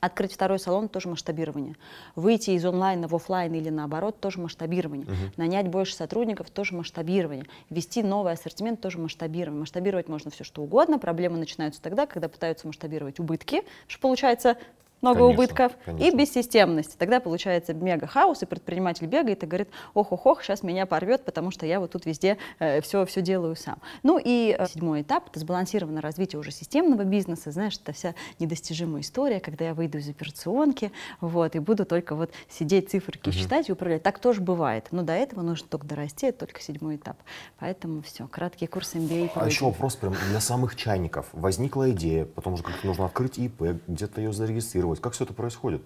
Открыть 0.00 0.32
второй 0.32 0.58
салон 0.58 0.88
тоже 0.88 1.08
масштабирование. 1.08 1.76
Выйти 2.16 2.50
из 2.50 2.64
онлайна 2.64 3.06
в 3.06 3.14
офлайн 3.14 3.52
или 3.54 3.68
наоборот 3.68 4.18
тоже 4.18 4.40
масштабирование. 4.40 5.06
Uh-huh. 5.06 5.32
Нанять 5.36 5.68
больше 5.68 5.94
сотрудников 5.94 6.50
тоже 6.50 6.74
масштабирование. 6.74 7.44
Ввести 7.68 8.02
новый 8.02 8.32
ассортимент 8.32 8.80
тоже 8.80 8.98
масштабирование. 8.98 9.60
Масштабировать 9.60 10.08
можно 10.08 10.30
все 10.30 10.42
что 10.42 10.62
угодно. 10.62 10.98
Проблемы 10.98 11.36
начинаются 11.36 11.82
тогда, 11.82 12.06
когда 12.06 12.28
пытаются 12.28 12.66
масштабировать 12.66 13.20
убытки, 13.20 13.62
что 13.88 14.00
получается 14.00 14.56
много 15.02 15.20
конечно, 15.20 15.34
убытков, 15.34 15.72
конечно. 15.84 16.04
и 16.04 16.16
бессистемность. 16.16 16.98
Тогда 16.98 17.20
получается 17.20 17.74
мега 17.74 18.06
хаос, 18.06 18.42
и 18.42 18.46
предприниматель 18.46 19.06
бегает 19.06 19.42
и 19.42 19.46
говорит, 19.46 19.68
ох-ох-ох, 19.94 20.42
сейчас 20.42 20.62
меня 20.62 20.86
порвет, 20.86 21.24
потому 21.24 21.50
что 21.50 21.66
я 21.66 21.80
вот 21.80 21.92
тут 21.92 22.06
везде 22.06 22.36
э, 22.58 22.80
все, 22.80 23.06
все 23.06 23.22
делаю 23.22 23.56
сам. 23.56 23.78
Ну 24.02 24.20
и 24.22 24.54
э, 24.58 24.66
седьмой 24.68 25.02
этап— 25.02 25.28
это 25.30 25.40
сбалансированное 25.40 26.02
развитие 26.02 26.38
уже 26.38 26.50
системного 26.50 27.04
бизнеса. 27.04 27.50
Знаешь, 27.50 27.78
это 27.82 27.92
вся 27.92 28.14
недостижимая 28.38 29.02
история, 29.02 29.40
когда 29.40 29.66
я 29.66 29.74
выйду 29.74 29.98
из 29.98 30.08
операционки, 30.08 30.92
вот, 31.20 31.56
и 31.56 31.58
буду 31.58 31.84
только 31.84 32.14
вот 32.14 32.30
сидеть, 32.48 32.90
циферки 32.90 33.30
угу. 33.30 33.36
считать 33.36 33.68
и 33.68 33.72
управлять. 33.72 34.02
Так 34.02 34.18
тоже 34.18 34.40
бывает. 34.40 34.88
Но 34.90 35.02
до 35.02 35.12
этого 35.12 35.42
нужно 35.42 35.66
только 35.68 35.86
дорасти, 35.86 36.26
это 36.26 36.40
только 36.40 36.60
седьмой 36.60 36.96
этап. 36.96 37.16
Поэтому 37.58 38.02
все, 38.02 38.26
краткий 38.26 38.66
курс 38.66 38.94
MBA. 38.94 39.30
А 39.34 39.46
еще 39.46 39.64
вопрос 39.64 39.96
прям 39.96 40.14
для 40.30 40.40
самых 40.40 40.76
чайников. 40.76 41.26
Возникла 41.32 41.90
идея, 41.90 42.24
потом 42.24 42.56
же 42.56 42.62
как-то 42.62 42.86
нужно 42.86 43.06
открыть 43.06 43.38
ИП, 43.38 43.62
где-то 43.86 44.20
ее 44.20 44.32
зарегистрировать 44.32 44.89
адаптировать? 44.90 45.00
Как 45.00 45.12
все 45.12 45.24
это 45.24 45.34
происходит? 45.34 45.82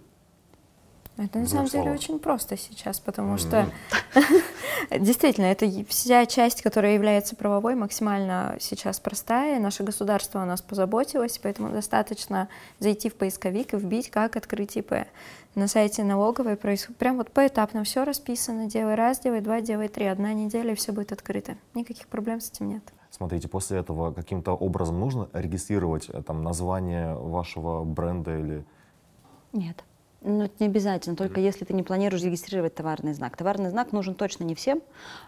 Это 1.16 1.38
на 1.38 1.46
самом 1.46 1.66
деле 1.66 1.92
очень 1.92 2.18
просто 2.18 2.56
сейчас, 2.56 2.98
потому 2.98 3.38
что 3.38 3.68
действительно 4.90 5.46
это 5.46 5.70
вся 5.84 6.26
часть, 6.26 6.60
которая 6.60 6.94
является 6.94 7.36
правовой, 7.36 7.76
максимально 7.76 8.56
сейчас 8.58 8.98
простая. 8.98 9.60
Наше 9.60 9.84
государство 9.84 10.42
о 10.42 10.46
нас 10.46 10.60
позаботилось, 10.60 11.38
поэтому 11.38 11.70
достаточно 11.70 12.48
зайти 12.80 13.10
в 13.10 13.14
поисковик 13.14 13.74
и 13.74 13.76
вбить, 13.76 14.10
как 14.10 14.34
открыть 14.34 14.76
ИП. 14.76 15.06
На 15.54 15.68
сайте 15.68 16.02
налоговой 16.02 16.56
происходит 16.56 16.98
прям 16.98 17.16
вот 17.16 17.30
поэтапно 17.30 17.84
все 17.84 18.02
расписано. 18.02 18.66
Делай 18.66 18.96
раз, 18.96 19.20
делай 19.20 19.40
два, 19.40 19.60
делай 19.60 19.86
три. 19.86 20.06
Одна 20.06 20.32
неделя, 20.32 20.72
и 20.72 20.74
все 20.74 20.90
будет 20.90 21.12
открыто. 21.12 21.56
Никаких 21.74 22.08
проблем 22.08 22.40
с 22.40 22.50
этим 22.50 22.70
нет. 22.70 22.82
Смотрите, 23.10 23.46
после 23.46 23.78
этого 23.78 24.12
каким-то 24.12 24.50
образом 24.56 24.98
нужно 24.98 25.28
регистрировать 25.32 26.08
э, 26.08 26.20
там 26.22 26.42
название 26.42 27.14
вашего 27.14 27.84
бренда 27.84 28.36
или 28.36 28.64
нет. 29.54 29.84
Ну, 30.26 30.44
это 30.44 30.54
не 30.58 30.66
обязательно, 30.66 31.16
только 31.16 31.38
если 31.38 31.66
ты 31.66 31.74
не 31.74 31.82
планируешь 31.82 32.22
регистрировать 32.22 32.74
товарный 32.74 33.12
знак. 33.12 33.36
Товарный 33.36 33.68
знак 33.68 33.92
нужен 33.92 34.14
точно 34.14 34.44
не 34.44 34.54
всем. 34.54 34.80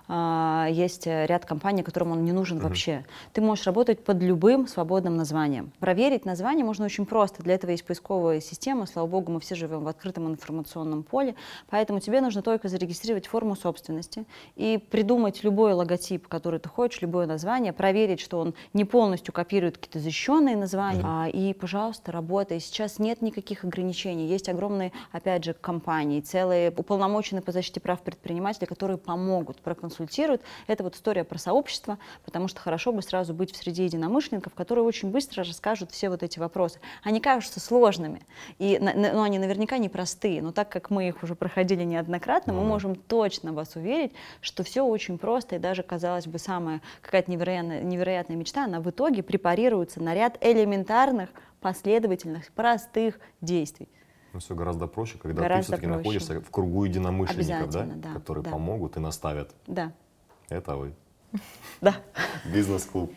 А, 0.08 0.68
есть 0.70 1.06
э, 1.06 1.26
ряд 1.26 1.44
компаний, 1.44 1.82
которым 1.82 2.12
он 2.12 2.24
не 2.24 2.32
нужен 2.32 2.58
uh-huh. 2.58 2.62
вообще. 2.62 3.04
Ты 3.34 3.42
можешь 3.42 3.66
работать 3.66 4.02
под 4.02 4.22
любым 4.22 4.66
свободным 4.66 5.18
названием. 5.18 5.70
Проверить 5.80 6.24
название 6.24 6.64
можно 6.64 6.86
очень 6.86 7.04
просто. 7.04 7.42
Для 7.42 7.54
этого 7.56 7.72
есть 7.72 7.84
поисковая 7.84 8.40
система. 8.40 8.86
Слава 8.86 9.06
богу, 9.06 9.32
мы 9.32 9.40
все 9.40 9.54
живем 9.54 9.84
в 9.84 9.88
открытом 9.88 10.28
информационном 10.28 11.02
поле. 11.02 11.34
Поэтому 11.68 12.00
тебе 12.00 12.22
нужно 12.22 12.40
только 12.40 12.68
зарегистрировать 12.68 13.26
форму 13.26 13.54
собственности 13.54 14.24
и 14.54 14.78
придумать 14.78 15.44
любой 15.44 15.74
логотип, 15.74 16.26
который 16.26 16.58
ты 16.58 16.70
хочешь, 16.70 17.02
любое 17.02 17.26
название, 17.26 17.74
проверить, 17.74 18.20
что 18.20 18.38
он 18.38 18.54
не 18.72 18.86
полностью 18.86 19.34
копирует 19.34 19.76
какие-то 19.76 19.98
защищенные 19.98 20.56
названия. 20.56 21.02
Uh-huh. 21.02 21.30
И, 21.30 21.52
пожалуйста, 21.52 22.12
работай. 22.12 22.60
Сейчас 22.60 22.98
нет 22.98 23.20
никаких 23.20 23.62
ограничений. 23.64 24.26
Есть 24.26 24.48
огромные 24.48 24.85
огромные, 24.86 24.92
опять 25.12 25.44
же, 25.44 25.54
компании, 25.54 26.20
целые 26.20 26.70
уполномоченные 26.70 27.42
по 27.42 27.52
защите 27.52 27.80
прав 27.80 28.00
предпринимателей, 28.00 28.66
которые 28.66 28.98
помогут, 28.98 29.60
проконсультируют. 29.60 30.42
Это 30.66 30.84
вот 30.84 30.94
история 30.94 31.24
про 31.24 31.38
сообщество, 31.38 31.98
потому 32.24 32.48
что 32.48 32.60
хорошо 32.60 32.92
бы 32.92 33.02
сразу 33.02 33.34
быть 33.34 33.52
в 33.52 33.56
среде 33.56 33.84
единомышленников, 33.84 34.54
которые 34.54 34.84
очень 34.84 35.10
быстро 35.10 35.44
расскажут 35.44 35.90
все 35.90 36.08
вот 36.08 36.22
эти 36.22 36.38
вопросы. 36.38 36.80
Они 37.02 37.20
кажутся 37.20 37.60
сложными, 37.60 38.22
и, 38.58 38.78
но 38.78 39.22
они 39.22 39.38
наверняка 39.38 39.78
непростые, 39.78 40.42
но 40.42 40.52
так 40.52 40.68
как 40.68 40.90
мы 40.90 41.08
их 41.08 41.22
уже 41.22 41.34
проходили 41.34 41.84
неоднократно, 41.84 42.52
мы 42.52 42.64
можем 42.64 42.94
точно 42.94 43.52
вас 43.52 43.76
уверить, 43.76 44.12
что 44.40 44.62
все 44.62 44.82
очень 44.82 45.18
просто, 45.18 45.56
и 45.56 45.58
даже, 45.58 45.82
казалось 45.82 46.26
бы, 46.26 46.38
самая 46.38 46.80
какая-то 47.02 47.30
невероятная, 47.30 47.82
невероятная 47.82 48.36
мечта, 48.36 48.64
она 48.64 48.80
в 48.80 48.90
итоге 48.90 49.22
препарируется 49.22 50.02
на 50.02 50.14
ряд 50.14 50.38
элементарных, 50.40 51.30
последовательных, 51.60 52.52
простых 52.52 53.18
действий. 53.40 53.88
Ну, 54.36 54.40
все 54.40 54.54
гораздо 54.54 54.86
проще, 54.86 55.16
когда 55.16 55.40
гораздо 55.40 55.60
ты 55.60 55.64
все-таки 55.64 55.86
проще. 55.86 55.96
находишься 55.96 56.40
в 56.42 56.50
кругу 56.50 56.84
единомышленников, 56.84 57.70
да? 57.70 57.84
да, 57.86 58.12
которые 58.12 58.44
да. 58.44 58.50
помогут 58.50 58.98
и 58.98 59.00
наставят. 59.00 59.54
Да. 59.66 59.94
Это 60.50 60.76
вы. 60.76 60.92
Да. 61.80 61.96
Бизнес-клуб. 62.52 63.14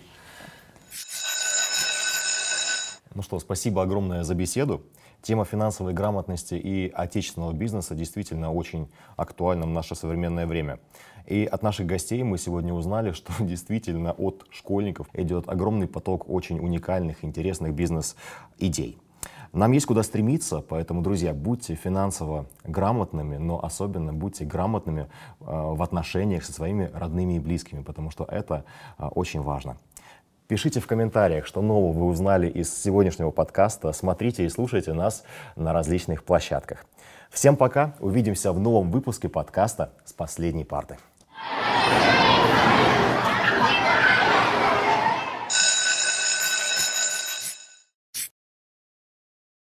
Ну 3.14 3.22
что, 3.22 3.38
спасибо 3.40 3.82
огромное 3.82 4.24
за 4.24 4.34
беседу. 4.34 4.82
Тема 5.22 5.44
финансовой 5.44 5.92
грамотности 5.92 6.54
и 6.54 6.90
отечественного 6.90 7.52
бизнеса 7.52 7.96
действительно 7.96 8.54
очень 8.54 8.90
актуальна 9.18 9.66
в 9.66 9.72
наше 9.72 9.96
современное 9.96 10.48
время. 10.48 10.80
И 11.26 11.44
от 11.44 11.64
наших 11.64 11.86
гостей 11.86 12.24
мы 12.24 12.38
сегодня 12.38 12.74
узнали, 12.74 13.12
что 13.12 13.34
действительно 13.44 14.14
от 14.14 14.46
школьников 14.52 15.08
идет 15.12 15.50
огромный 15.50 15.90
поток 15.90 16.30
очень 16.30 16.60
уникальных, 16.60 17.26
интересных 17.26 17.74
бизнес-идей. 17.74 18.98
Нам 19.54 19.72
есть 19.72 19.86
куда 19.86 20.04
стремиться, 20.04 20.62
поэтому, 20.62 21.02
друзья, 21.02 21.34
будьте 21.34 21.76
финансово 21.76 22.46
грамотными, 22.64 23.38
но 23.38 23.64
особенно 23.64 24.14
будьте 24.14 24.46
грамотными 24.46 25.02
э, 25.02 25.06
в 25.40 25.82
отношениях 25.82 26.44
со 26.44 26.54
своими 26.54 26.92
родными 26.94 27.34
и 27.34 27.40
близкими, 27.40 27.82
потому 27.82 28.12
что 28.12 28.26
это 28.26 28.66
э, 28.98 29.06
очень 29.06 29.42
важно. 29.42 29.78
Пишите 30.48 30.80
в 30.80 30.88
комментариях, 30.88 31.46
что 31.46 31.62
нового 31.62 31.92
вы 31.92 32.06
узнали 32.08 32.50
из 32.50 32.76
сегодняшнего 32.76 33.30
подкаста. 33.32 33.92
Смотрите 33.92 34.46
и 34.46 34.50
слушайте 34.50 34.94
нас 34.94 35.24
на 35.56 35.74
различных 35.74 36.24
площадках. 36.24 36.86
Всем 37.30 37.56
пока. 37.56 37.94
Увидимся 38.00 38.52
в 38.52 38.60
новом 38.60 38.90
выпуске 38.90 39.30
подкаста 39.30 39.92
с 40.06 40.14
последней 40.14 40.64
парты. 40.64 40.98